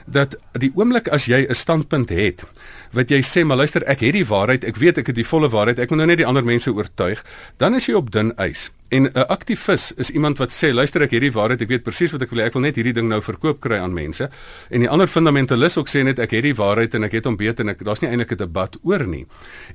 Dat 0.06 0.38
die 0.62 0.70
oomblik 0.78 1.10
as 1.10 1.26
jy 1.26 1.48
'n 1.50 1.58
standpunt 1.58 2.10
het 2.10 2.46
wat 2.92 3.10
jy 3.10 3.22
sê 3.24 3.46
maar 3.46 3.58
luister 3.58 3.84
ek 3.84 4.00
het 4.00 4.14
die 4.14 4.28
waarheid, 4.28 4.64
ek 4.64 4.76
weet 4.76 4.98
ek 4.98 5.08
het 5.08 5.16
die 5.16 5.28
volle 5.28 5.50
waarheid, 5.50 5.80
ek 5.80 5.90
moet 5.90 5.98
nou 5.98 6.08
net 6.08 6.18
die 6.18 6.28
ander 6.28 6.46
mense 6.46 6.74
oortuig, 6.74 7.26
dan 7.58 7.76
is 7.76 7.86
jy 7.86 7.94
op 7.94 8.12
dun 8.12 8.34
ys. 8.38 8.70
En 8.92 9.04
'n 9.04 9.28
aktivis 9.28 9.94
is 9.96 10.10
iemand 10.10 10.38
wat 10.38 10.52
sê, 10.52 10.74
luister 10.74 11.02
ek 11.02 11.12
hierdie 11.12 11.32
waarheid, 11.32 11.62
ek 11.62 11.68
weet 11.68 11.84
presies 11.84 12.12
wat 12.12 12.22
ek 12.22 12.30
wil 12.30 12.40
hê, 12.40 12.46
ek 12.46 12.54
wil 12.54 12.62
net 12.62 12.76
hierdie 12.76 12.94
ding 12.94 13.08
nou 13.08 13.22
verkoop 13.22 13.60
kry 13.60 13.78
aan 13.80 13.94
mense. 13.94 14.30
En 14.70 14.80
die 14.80 14.90
ander 14.90 15.08
fundamentalis 15.08 15.78
ook 15.78 15.88
sê 15.88 16.04
net 16.04 16.20
ek 16.20 16.32
het 16.32 16.44
die 16.44 16.56
waarheid 16.56 16.94
en 16.96 17.04
ek 17.04 17.12
het 17.12 17.26
hom 17.26 17.38
beet 17.38 17.60
en 17.60 17.70
ek 17.70 17.86
daar's 17.86 18.02
nie 18.02 18.10
eintlik 18.10 18.32
'n 18.32 18.38
debat 18.38 18.76
oor 18.84 19.08
nie. 19.08 19.26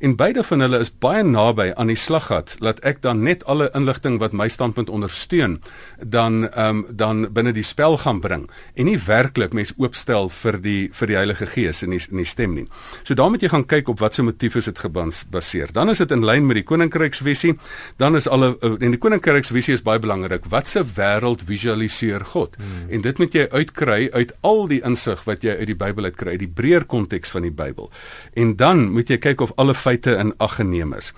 En 0.01 0.17
beide 0.17 0.45
van 0.45 0.61
hulle 0.61 0.79
is 0.79 0.91
baie 0.91 1.23
naby 1.23 1.73
aan 1.77 1.87
die 1.87 1.97
slaggat 1.97 2.57
dat 2.61 2.81
ek 2.85 3.01
dan 3.03 3.23
net 3.23 3.45
alle 3.45 3.71
inligting 3.75 4.19
wat 4.19 4.33
my 4.33 4.49
standpunt 4.49 4.91
ondersteun 4.91 5.61
dan 6.05 6.51
ehm 6.51 6.69
um, 6.69 6.87
dan 6.91 7.33
binne 7.33 7.53
die 7.53 7.65
spel 7.65 7.97
gaan 7.97 8.21
bring 8.21 8.51
en 8.75 8.85
nie 8.85 8.99
werklik 8.99 9.53
mense 9.53 9.75
oopstel 9.77 10.29
vir 10.29 10.61
die 10.61 10.91
vir 10.93 11.07
die 11.07 11.17
Heilige 11.17 11.47
Gees 11.47 11.83
in 11.83 11.91
die 11.91 12.03
in 12.11 12.17
die 12.17 12.25
stem 12.25 12.55
nie. 12.55 12.67
So 13.03 13.15
daarmee 13.15 13.31
moet 13.31 13.43
jy 13.43 13.49
gaan 13.49 13.67
kyk 13.67 13.89
op 13.89 13.99
watter 13.99 14.25
motief 14.25 14.57
is 14.57 14.65
dit 14.65 14.79
gebaseer. 14.79 15.73
Dan 15.73 15.89
is 15.89 15.99
dit 15.99 16.11
in 16.11 16.25
lyn 16.25 16.47
met 16.47 16.55
die 16.55 16.65
koninkryksvisie, 16.65 17.59
dan 17.97 18.17
is 18.17 18.29
alle 18.29 18.57
en 18.61 18.91
die 18.91 18.99
koninkryksvisie 19.07 19.77
is 19.77 19.85
baie 19.87 20.01
belangrik. 20.03 20.49
Wat 20.51 20.66
se 20.66 20.83
wêreld 20.97 21.45
visualiseer 21.47 22.25
God? 22.33 22.57
Hmm. 22.59 22.88
En 22.90 23.05
dit 23.05 23.21
moet 23.23 23.35
jy 23.38 23.45
uitkry 23.53 24.09
uit 24.12 24.33
al 24.47 24.64
die 24.73 24.81
insig 24.87 25.23
wat 25.29 25.47
jy 25.47 25.55
uit 25.61 25.71
die 25.71 25.79
Bybel 25.79 26.09
uitkry, 26.11 26.35
uit 26.35 26.42
die 26.42 26.51
breër 26.51 26.87
konteks 26.90 27.31
van 27.35 27.47
die 27.47 27.55
Bybel. 27.55 27.92
En 28.35 28.57
dan 28.59 28.88
moet 28.97 29.12
jy 29.12 29.21
kyk 29.23 29.45
of 29.47 29.55
alle 29.62 29.77
feite 29.79 30.16
in 30.19 30.35
ag 30.42 30.59
geneem 30.59 30.97
is. 30.99 31.12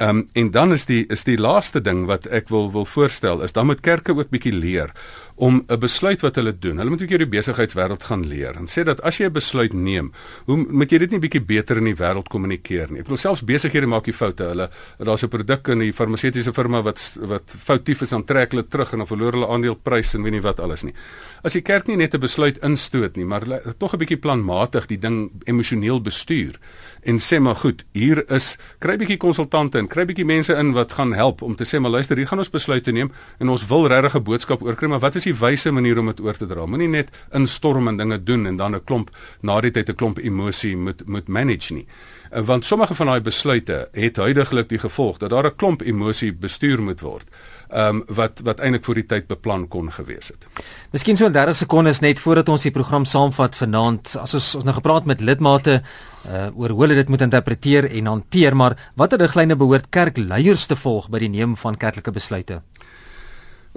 Ehm 0.00 0.08
um, 0.08 0.28
en 0.32 0.50
dan 0.50 0.72
is 0.72 0.86
die 0.88 1.06
is 1.12 1.26
die 1.28 1.36
laaste 1.36 1.80
ding 1.84 2.06
wat 2.08 2.24
ek 2.26 2.48
wil 2.48 2.70
wil 2.72 2.86
voorstel 2.88 3.42
is 3.44 3.52
dan 3.52 3.66
moet 3.68 3.82
kerke 3.84 4.14
ook 4.16 4.30
bietjie 4.32 4.54
leer 4.56 4.94
om 5.40 5.64
'n 5.66 5.78
besluit 5.78 6.20
wat 6.20 6.34
hulle 6.34 6.58
doen. 6.58 6.76
Hulle 6.76 6.90
moet 6.90 7.02
ook 7.02 7.08
hierdie 7.08 7.28
besigheidswêreld 7.28 8.02
gaan 8.02 8.26
leer 8.26 8.56
en 8.56 8.66
sê 8.68 8.82
dat 8.84 9.00
as 9.00 9.16
jy 9.18 9.26
'n 9.26 9.32
besluit 9.32 9.72
neem, 9.72 10.12
hoe 10.44 10.56
moet 10.56 10.90
jy 10.90 10.98
dit 10.98 11.10
nie 11.10 11.18
bietjie 11.18 11.40
beter 11.40 11.76
in 11.76 11.84
die 11.84 11.96
wêreld 11.96 12.28
kommunikeer 12.28 12.90
nie. 12.90 13.00
Ek 13.00 13.08
wil 13.08 13.16
selfs 13.16 13.44
besighede 13.44 13.86
maak 13.86 14.04
die 14.04 14.12
foute. 14.12 14.44
Hulle 14.44 14.70
daar's 14.98 15.22
'n 15.22 15.28
produk 15.28 15.68
in 15.68 15.78
die 15.78 15.92
farmaseutiese 15.92 16.52
firma 16.52 16.82
wat 16.82 17.18
wat 17.20 17.56
foutief 17.58 18.02
is, 18.02 18.10
dan 18.10 18.24
trek 18.24 18.50
hulle 18.50 18.68
terug 18.68 18.92
en 18.92 18.98
dan 18.98 19.06
verloor 19.06 19.32
hulle 19.32 19.48
aandeleprys 19.48 20.14
en 20.14 20.22
weet 20.22 20.32
nie 20.32 20.42
wat 20.42 20.60
alles 20.60 20.82
nie. 20.82 20.94
As 21.42 21.52
die 21.52 21.62
kerk 21.62 21.86
nie 21.86 21.96
net 21.96 22.14
'n 22.14 22.20
besluit 22.20 22.58
instoot 22.62 23.16
nie, 23.16 23.24
maar 23.24 23.42
tog 23.78 23.94
'n 23.94 23.98
bietjie 23.98 24.18
planmatig 24.20 24.86
die 24.86 24.98
ding 24.98 25.30
emosioneel 25.44 26.00
bestuur 26.00 26.58
en 27.02 27.18
sê 27.18 27.40
maar 27.40 27.56
goed, 27.56 27.84
hier 27.92 28.30
is 28.30 28.58
kry 28.78 28.96
bietjie 28.96 29.16
konsultante 29.16 29.78
en 29.78 29.88
kry 29.90 30.06
bietjie 30.08 30.26
mense 30.26 30.54
in 30.54 30.72
wat 30.76 30.94
gaan 30.96 31.12
help 31.18 31.42
om 31.42 31.56
te 31.58 31.66
sê 31.68 31.80
maar 31.82 31.90
luister, 31.90 32.16
hier 32.16 32.28
gaan 32.30 32.42
ons 32.42 32.52
besluite 32.52 32.92
neem 32.94 33.10
en 33.42 33.48
ons 33.52 33.66
wil 33.66 33.88
regtig 33.90 34.16
'n 34.16 34.22
boodskap 34.22 34.62
oorkry, 34.62 34.88
maar 34.88 35.02
wat 35.02 35.16
is 35.16 35.24
die 35.24 35.34
wyse 35.34 35.70
manier 35.70 35.98
om 35.98 36.06
dit 36.06 36.20
oor 36.20 36.36
te 36.36 36.46
dra. 36.46 36.66
Moenie 36.66 36.88
net 36.88 37.10
instorm 37.32 37.88
en 37.88 37.96
dinge 37.96 38.22
doen 38.22 38.46
en 38.46 38.56
dan 38.56 38.74
'n 38.74 38.84
klomp 38.84 39.10
na 39.42 39.60
die 39.60 39.70
tyd 39.70 39.88
'n 39.88 39.94
klomp 39.94 40.18
emosie 40.18 40.76
moet 40.76 41.06
moet 41.06 41.28
manage 41.28 41.74
nie. 41.74 41.86
Eh, 42.30 42.42
want 42.42 42.64
sommige 42.64 42.94
van 42.94 43.06
daai 43.06 43.20
besluite 43.20 43.88
het 43.92 44.16
huidigelik 44.16 44.68
die 44.68 44.78
gevolg 44.78 45.18
dat 45.18 45.30
daar 45.30 45.46
'n 45.46 45.56
klomp 45.56 45.82
emosie 45.82 46.32
bestuur 46.32 46.82
moet 46.82 47.00
word. 47.00 47.26
Ehm 47.70 48.00
um, 48.00 48.02
wat 48.16 48.40
wat 48.42 48.60
eintlik 48.60 48.84
voor 48.84 48.98
die 48.98 49.06
tyd 49.06 49.28
beplan 49.30 49.68
kon 49.68 49.92
gewees 49.94 50.32
het. 50.32 50.46
Miskien 50.90 51.16
so 51.16 51.30
30 51.30 51.56
sekondes 51.56 52.00
net 52.02 52.18
voordat 52.18 52.48
ons 52.48 52.64
die 52.66 52.72
program 52.74 53.04
saamvat 53.04 53.54
vanaand. 53.56 54.16
As 54.18 54.34
ons 54.34 54.54
ons 54.58 54.66
nou 54.66 54.74
gepraat 54.74 55.06
met 55.06 55.20
lidmate 55.20 55.82
uh 56.26 56.48
oor 56.54 56.74
hoe 56.74 56.82
hulle 56.82 56.98
dit 56.98 57.08
moet 57.08 57.22
interpreteer 57.22 57.86
en 57.90 58.06
hanteer, 58.06 58.56
maar 58.56 58.76
watter 58.94 59.22
riglyne 59.22 59.56
behoort 59.56 59.86
kerkleiers 59.90 60.66
te 60.66 60.76
volg 60.76 61.08
by 61.08 61.22
die 61.22 61.30
neem 61.30 61.54
van 61.56 61.78
kerklike 61.78 62.10
besluite? 62.10 62.60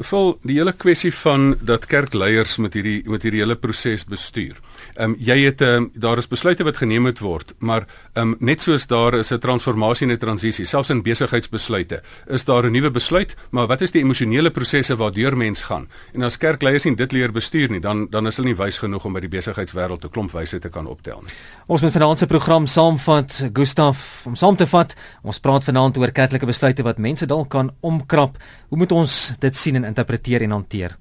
Vol 0.01 0.39
die 0.41 0.55
hele 0.57 0.71
kwessie 0.73 1.11
van 1.13 1.51
dat 1.61 1.83
kerkleiers 1.85 2.55
met 2.57 2.73
hierdie 2.73 3.03
met 3.05 3.21
hierdie 3.21 3.43
hele 3.43 3.53
proses 3.53 4.01
bestuur. 4.09 4.55
Ehm 4.95 5.11
um, 5.11 5.15
jy 5.21 5.35
het 5.45 5.61
ehm 5.61 5.83
um, 5.83 5.91
daar 5.93 6.17
is 6.17 6.27
besluite 6.27 6.65
wat 6.65 6.77
geneem 6.81 7.05
moet 7.05 7.19
word, 7.21 7.53
maar 7.59 7.85
ehm 8.13 8.31
um, 8.31 8.35
net 8.39 8.61
soos 8.61 8.87
daar 8.87 9.13
is 9.13 9.31
'n 9.31 9.37
transformasie 9.37 10.07
en 10.07 10.13
'n 10.13 10.17
transisie, 10.17 10.65
selfs 10.65 10.89
in 10.89 11.03
besigheidsbesluite, 11.03 12.01
is 12.27 12.45
daar 12.45 12.65
'n 12.65 12.71
nuwe 12.71 12.91
besluit, 12.91 13.35
maar 13.51 13.67
wat 13.67 13.81
is 13.81 13.91
die 13.91 14.01
emosionele 14.01 14.49
prosesse 14.49 14.95
waardeur 14.95 15.37
mens 15.37 15.63
gaan? 15.63 15.87
En 16.13 16.23
as 16.23 16.37
kerkleiers 16.37 16.83
nie 16.83 16.95
dit 16.95 17.11
leer 17.11 17.31
bestuur 17.31 17.69
nie, 17.69 17.79
dan 17.79 18.07
dan 18.09 18.27
is 18.27 18.37
hulle 18.37 18.47
nie 18.47 18.57
wys 18.57 18.77
genoeg 18.77 19.05
om 19.05 19.13
by 19.13 19.19
die 19.19 19.29
besigheidswêreld 19.29 20.05
'n 20.05 20.09
klomp 20.09 20.31
wysheid 20.31 20.61
te 20.61 20.69
kan 20.69 20.87
optel 20.87 21.21
nie. 21.21 21.33
Ons 21.67 21.81
moet 21.81 21.91
vanaand 21.91 22.19
se 22.19 22.25
program 22.25 22.65
saamvat, 22.65 23.49
Gustaf, 23.53 24.25
om 24.25 24.35
saam 24.35 24.55
te 24.55 24.67
vat. 24.67 24.95
Ons 25.21 25.39
praat 25.39 25.63
vanaand 25.63 25.97
oor 25.97 26.11
kerklike 26.11 26.45
besluite 26.45 26.83
wat 26.83 26.97
mense 26.97 27.25
dalk 27.25 27.49
kan 27.49 27.71
omkrap. 27.79 28.37
Hoe 28.69 28.77
moet 28.77 28.91
ons 28.91 29.33
dit 29.39 29.55
sien 29.55 29.82
en 29.83 29.91
interpreteer 29.91 30.41
en 30.47 30.55
hanteer? 30.55 30.97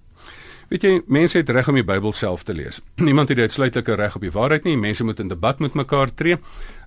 Weet 0.72 0.86
jy, 0.86 0.92
mense 1.06 1.36
het 1.36 1.50
reg 1.52 1.68
om 1.68 1.76
die 1.76 1.84
Bybel 1.84 2.14
self 2.16 2.46
te 2.48 2.54
lees. 2.56 2.80
Niemand 3.06 3.28
het 3.28 3.38
uitsluitlike 3.38 3.96
reg 4.00 4.16
op 4.16 4.22
die 4.24 4.32
waarheid 4.32 4.64
nie. 4.64 4.76
Mense 4.80 5.04
moet 5.04 5.20
in 5.20 5.28
debat 5.28 5.60
met 5.60 5.76
mekaar 5.76 6.14
tree. 6.16 6.38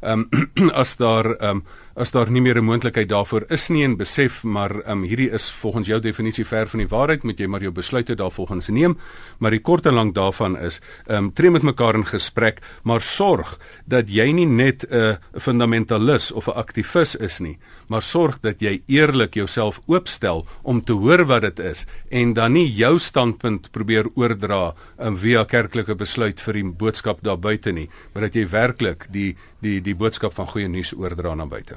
Um, 0.05 0.29
as 0.73 0.95
daar 0.97 1.35
um, 1.41 1.63
as 1.95 2.11
daar 2.11 2.27
nie 2.31 2.41
meer 2.41 2.57
'n 2.59 2.65
moontlikheid 2.65 3.09
daarvoor 3.09 3.45
is 3.49 3.69
nie 3.69 3.83
en 3.83 3.95
besef 3.95 4.43
maar 4.43 4.83
um, 4.85 5.03
hierdie 5.03 5.31
is 5.31 5.51
volgens 5.51 5.87
jou 5.87 5.99
definisie 5.99 6.45
ver 6.45 6.67
van 6.67 6.79
die 6.79 6.87
waarheid, 6.87 7.23
moet 7.23 7.39
jy 7.39 7.47
maar 7.47 7.61
jou 7.61 7.71
besluite 7.71 8.15
daarvolgens 8.15 8.67
neem. 8.69 8.97
Maar 9.39 9.51
die 9.51 9.61
kort 9.61 9.85
en 9.85 9.93
lank 9.93 10.15
daarvan 10.15 10.57
is 10.57 10.81
um, 11.07 11.31
tree 11.33 11.49
met 11.49 11.63
mekaar 11.63 11.95
in 11.95 12.05
gesprek, 12.05 12.59
maar 12.83 13.01
sorg 13.01 13.59
dat 13.85 14.09
jy 14.09 14.31
nie 14.31 14.45
net 14.45 14.83
'n 14.83 14.95
uh, 14.95 15.15
fundamentalis 15.39 16.31
of 16.31 16.47
'n 16.47 16.57
aktivis 16.59 17.15
is 17.15 17.39
nie, 17.39 17.57
maar 17.87 18.01
sorg 18.01 18.39
dat 18.41 18.59
jy 18.59 18.81
eerlik 18.87 19.33
jouself 19.33 19.81
oopstel 19.85 20.45
om 20.63 20.83
te 20.83 20.93
hoor 20.93 21.25
wat 21.25 21.41
dit 21.41 21.59
is 21.59 21.85
en 22.09 22.33
dan 22.33 22.53
nie 22.53 22.67
jou 22.67 22.99
standpunt 22.99 23.71
probeer 23.71 24.05
oordra 24.15 24.75
um, 24.99 25.17
via 25.17 25.45
kerklike 25.45 25.95
besluit 25.95 26.41
vir 26.41 26.53
die 26.53 26.63
boodskap 26.63 27.23
daar 27.23 27.39
buite 27.39 27.71
nie, 27.71 27.89
maar 28.13 28.23
dat 28.23 28.35
jy 28.35 28.49
werklik 28.49 29.07
die 29.11 29.37
die 29.65 29.81
die 29.81 29.95
boodskap 29.97 30.33
van 30.37 30.47
goeie 30.51 30.67
nuus 30.71 30.93
oordra 30.93 31.33
na 31.35 31.45
buite. 31.49 31.75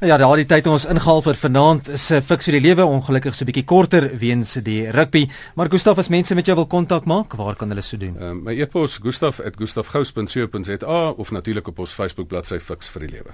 Ja, 0.00 0.16
daardie 0.20 0.46
tyd 0.48 0.66
ons 0.70 0.86
ingehaal 0.90 1.22
vir 1.24 1.36
vanaand 1.40 1.88
is 1.88 2.10
'n 2.12 2.22
fiks 2.22 2.44
vir 2.48 2.54
die 2.58 2.66
lewe 2.68 2.84
ongelukkig 2.84 3.34
so 3.34 3.44
'n 3.44 3.50
bietjie 3.50 3.64
korter 3.64 4.18
weens 4.18 4.54
die 4.62 4.90
rugby. 4.90 5.28
Maar 5.54 5.70
Gustaf, 5.70 5.98
as 5.98 6.08
mense 6.08 6.34
met 6.34 6.46
jou 6.46 6.56
wil 6.56 6.66
kontak 6.66 7.04
maak, 7.04 7.36
waar 7.36 7.56
kan 7.56 7.68
hulle 7.68 7.82
so 7.82 7.96
doen? 7.96 8.16
Uh, 8.20 8.32
my 8.32 8.60
e-pos 8.60 8.98
gustaf@gustafgous.co.za 8.98 11.10
of 11.10 11.30
natuurlik 11.30 11.68
op 11.68 11.78
ons 11.78 11.90
Facebook 11.90 12.28
bladsy 12.28 12.58
fiks 12.58 12.88
vir 12.88 13.00
die 13.00 13.10
lewe. 13.10 13.30